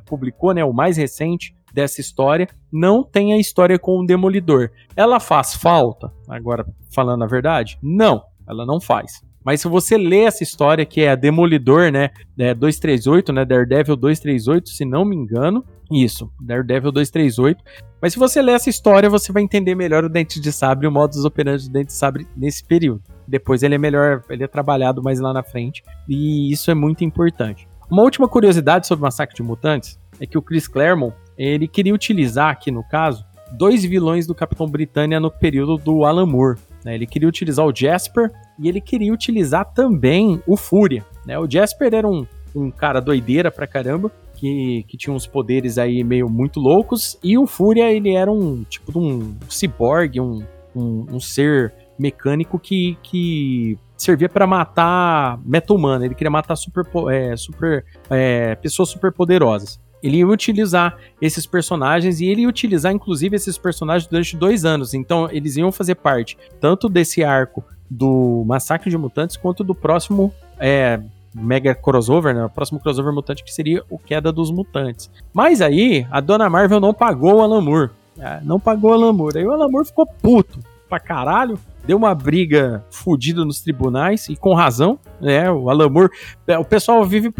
[0.06, 4.72] publicou, né, o mais recente, dessa história não tem a história com o Demolidor.
[4.96, 6.12] Ela faz falta?
[6.28, 9.22] Agora, falando a verdade, não ela não faz.
[9.44, 12.10] Mas se você lê essa história, que é a Demolidor, né?
[12.38, 13.46] É 238, né?
[13.46, 15.64] Daredevil 238, se não me engano.
[15.92, 17.64] Isso, Daredevil 238.
[18.02, 20.90] Mas se você ler essa história, você vai entender melhor o Dente de Sabre e
[20.90, 23.04] o modus operandi do Dente de Sabre nesse período.
[23.28, 25.84] Depois ele é melhor, ele é trabalhado mais lá na frente.
[26.08, 27.68] E isso é muito importante.
[27.90, 31.94] Uma última curiosidade sobre o Massacre de Mutantes é que o Chris Claremont, ele queria
[31.94, 36.60] utilizar aqui no caso, dois vilões do Capitão Britânia no período do Alan Moore.
[36.84, 36.96] Né?
[36.96, 41.06] Ele queria utilizar o Jasper e ele queria utilizar também o Fúria.
[41.26, 41.38] Né?
[41.38, 42.26] O Jasper era um,
[42.56, 47.38] um cara doideira pra caramba, que, que tinha uns poderes aí meio muito loucos, e
[47.38, 50.44] o Fúria ele era um tipo de um ciborgue, um,
[50.76, 57.36] um, um ser mecânico que, que servia para matar meta-humana, ele queria matar super, é,
[57.36, 63.36] super é, pessoas super poderosas ele ia utilizar esses personagens e ele ia utilizar, inclusive,
[63.36, 64.94] esses personagens durante dois anos.
[64.94, 70.34] Então, eles iam fazer parte tanto desse arco do Massacre de Mutantes quanto do próximo
[70.60, 71.00] é,
[71.34, 72.46] mega crossover, né?
[72.46, 75.10] O próximo crossover mutante que seria o Queda dos Mutantes.
[75.34, 77.90] Mas aí, a dona Marvel não pagou o Alan Moore.
[78.20, 79.40] É, não pagou o Alan Moore.
[79.40, 84.36] Aí o Alan Moore ficou puto pra caralho deu uma briga fodida nos tribunais, e
[84.36, 85.50] com razão, né?
[85.50, 86.12] O Alan Moore,
[86.46, 87.34] é, o pessoal vive,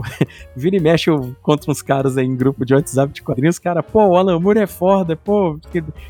[0.56, 1.10] vira e mexe
[1.42, 4.60] contra uns caras aí em grupo de WhatsApp de quadrinhos, cara, pô, o Alan Moore
[4.60, 5.58] é foda, pô,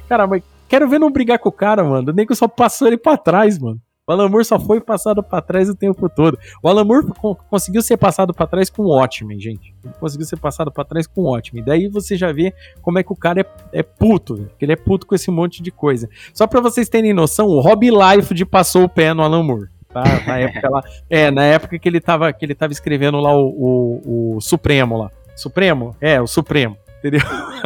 [0.08, 2.96] cara, mas quero ver não brigar com o cara, mano, nem que só passou ele
[2.96, 3.80] pra trás, mano.
[4.10, 6.36] O Alan Moore só foi passado para trás o tempo todo.
[6.60, 7.06] O Alan Moore
[7.48, 9.72] conseguiu ser passado para trás com o Watchmen, gente.
[9.84, 11.62] Ele conseguiu ser passado para trás com o Watchmen.
[11.62, 12.52] Daí você já vê
[12.82, 15.62] como é que o cara é, é puto, que ele é puto com esse monte
[15.62, 16.08] de coisa.
[16.34, 19.68] Só para vocês terem noção, o Rob Life passou o pé no Alan Moore.
[19.94, 20.02] Tá?
[20.26, 23.46] Na época lá, é, na época que ele tava, que ele tava escrevendo lá o,
[23.46, 25.10] o, o Supremo lá.
[25.36, 25.94] Supremo?
[26.00, 27.20] É, o Supremo entendeu?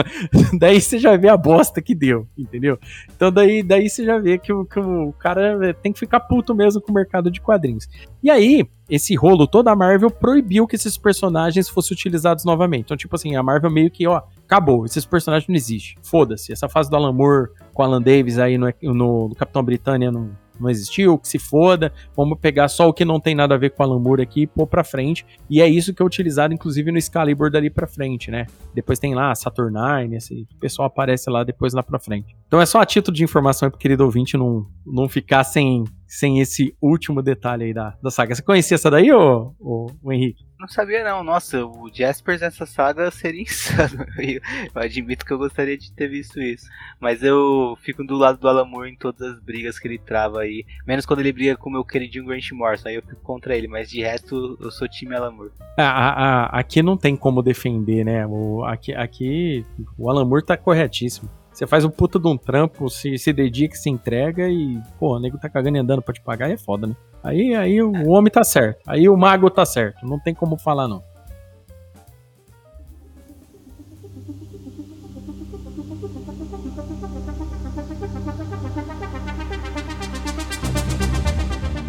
[0.59, 2.79] daí você já vê a bosta que deu, entendeu?
[3.15, 6.55] Então daí, daí você já vê que o, que o cara tem que ficar puto
[6.55, 7.89] mesmo com o mercado de quadrinhos.
[8.23, 12.85] E aí, esse rolo toda a Marvel proibiu que esses personagens fossem utilizados novamente.
[12.85, 15.97] Então, tipo assim, a Marvel meio que, ó, acabou, esses personagens não existem.
[16.03, 20.11] Foda-se, essa fase do Alan Moore com Alan Davis aí no, no, no Capitão Britânia
[20.11, 20.31] não,
[20.61, 23.71] não existiu, que se foda, vamos pegar só o que não tem nada a ver
[23.71, 25.27] com a Alan aqui e pôr pra frente.
[25.49, 28.47] E é isso que é utilizado, inclusive, no Excalibur dali pra frente, né?
[28.75, 32.37] Depois tem lá Saturnine, esse pessoal aparece lá depois lá pra frente.
[32.47, 35.85] Então é só a título de informação pro querido ouvinte não, não ficar sem,
[36.15, 38.35] sem esse último detalhe aí da, da saga.
[38.35, 40.45] Você conhecia essa daí, ô, ô, ô Henrique?
[40.59, 44.07] Não sabia não, nossa, o Jaspers nessa saga seria insano.
[44.19, 44.41] Eu,
[44.75, 46.67] eu, admito que eu gostaria de ter visto isso.
[47.01, 50.65] Mas eu fico do lado do Alamur em todas as brigas que ele trava aí.
[50.87, 53.67] Menos quando ele briga com o meu queridinho Grant Morrison, aí eu fico contra ele.
[53.67, 55.51] Mas de resto, eu sou time Alamur.
[55.77, 58.25] Ah, aqui não tem como defender, né?
[58.27, 59.67] O, aqui, aqui
[59.99, 61.29] o Alamur tá corretíssimo.
[61.55, 65.21] Você faz um puta de um trampo, se, se dedica, se entrega e, pô, o
[65.21, 66.97] nego tá cagando e andando pra te pagar, é foda, né?
[67.23, 68.81] Aí, aí o homem tá certo.
[68.85, 70.05] Aí o mago tá certo.
[70.05, 71.01] Não tem como falar, não.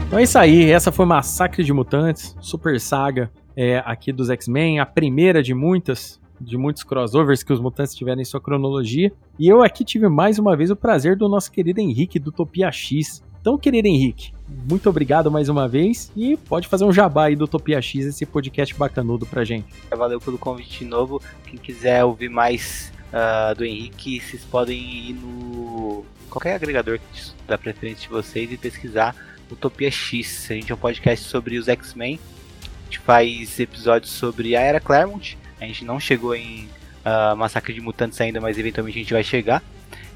[0.05, 4.79] Então é isso aí, essa foi Massacre de Mutantes, super saga é, aqui dos X-Men,
[4.79, 9.11] a primeira de muitas, de muitos crossovers que os mutantes tiveram em sua cronologia.
[9.39, 12.71] E eu aqui tive mais uma vez o prazer do nosso querido Henrique do Topia
[12.71, 13.23] X.
[13.41, 14.33] Então, querido Henrique,
[14.69, 18.25] muito obrigado mais uma vez e pode fazer um jabá aí do Topia X, esse
[18.25, 19.67] podcast bacanudo pra gente.
[19.95, 21.21] Valeu pelo convite novo.
[21.45, 26.99] Quem quiser ouvir mais uh, do Henrique, vocês podem ir no qualquer agregador
[27.47, 29.15] da preferência de vocês e pesquisar
[29.51, 30.49] Utopia X.
[30.49, 32.19] A gente é um podcast sobre os X-Men.
[32.63, 36.69] A gente faz episódios sobre a Era Claremont, a gente não chegou em
[37.05, 39.63] uh, Massacre de Mutantes ainda, mas eventualmente a gente vai chegar.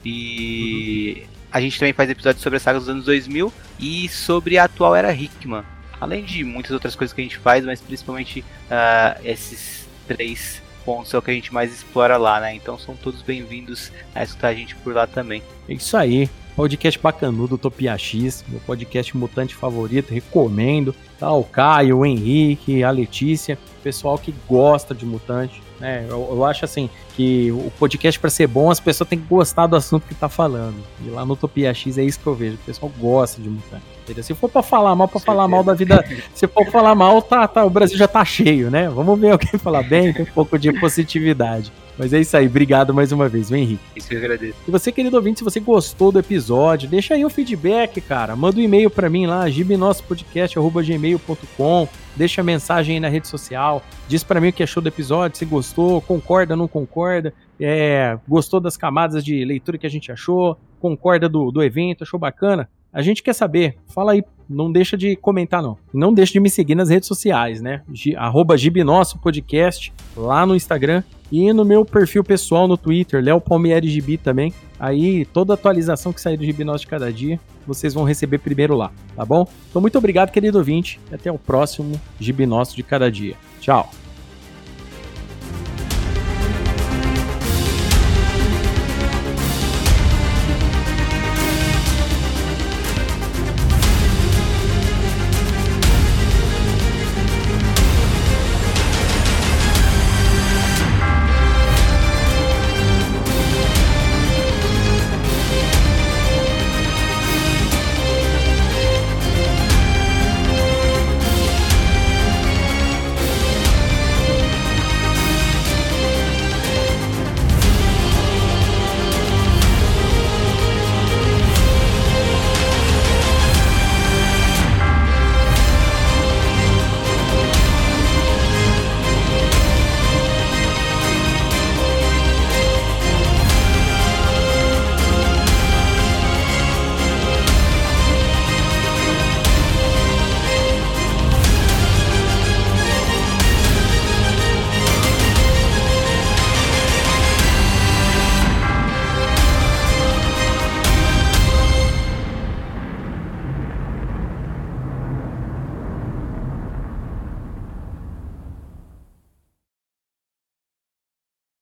[0.04, 1.28] E uhum.
[1.52, 4.96] a gente também faz episódios sobre a saga dos anos 2000 e sobre a atual
[4.96, 5.64] era Hickman.
[6.00, 11.14] Além de muitas outras coisas que a gente faz, mas principalmente uh, esses três pontos
[11.14, 12.56] é o que a gente mais explora lá, né?
[12.56, 15.44] Então são todos bem-vindos a escutar a gente por lá também.
[15.68, 16.30] É isso aí.
[16.60, 20.94] Podcast bacanudo Topia X, meu podcast mutante favorito, recomendo.
[21.18, 25.64] Tá, o Caio, o Henrique, a Letícia, pessoal que gosta de mutante.
[25.80, 26.06] Né?
[26.10, 29.68] Eu, eu acho assim que o podcast para ser bom, as pessoas têm que gostar
[29.68, 30.76] do assunto que tá falando.
[31.02, 33.86] E lá no Topia X é isso que eu vejo, o pessoal gosta de mutante.
[34.04, 34.22] Entendeu?
[34.22, 36.04] Se for para falar mal, para falar mal da vida,
[36.36, 38.90] se for falar mal, tá, tá, o Brasil já tá cheio, né?
[38.90, 41.72] Vamos ver alguém falar bem, tem um pouco de positividade.
[42.00, 43.84] Mas é isso aí, obrigado mais uma vez, vem Henrique.
[43.94, 44.56] Isso eu agradeço.
[44.66, 48.38] E você, querido ouvinte, se você gostou do episódio, deixa aí o feedback, cara.
[48.38, 51.90] Manda um e-mail para mim lá, gibnosspodcast.gmail.com.
[52.16, 53.84] Deixa a mensagem aí na rede social.
[54.08, 57.34] Diz para mim o que achou do episódio, se gostou, concorda, não concorda.
[57.60, 62.18] É, gostou das camadas de leitura que a gente achou, concorda do, do evento, achou
[62.18, 62.70] bacana.
[62.94, 63.76] A gente quer saber.
[63.94, 65.78] Fala aí não deixa de comentar, não.
[65.94, 67.84] Não deixa de me seguir nas redes sociais, né?
[67.94, 73.40] G, arroba Gibnosso Podcast, lá no Instagram e no meu perfil pessoal no Twitter, Léo
[73.40, 74.54] Palmieri Gibi também.
[74.80, 78.92] Aí, toda atualização que sair do Gibnosso de cada dia, vocês vão receber primeiro lá,
[79.16, 79.48] tá bom?
[79.70, 83.36] Então, muito obrigado, querido ouvinte, até o próximo Gibnosso de cada dia.
[83.60, 83.92] Tchau!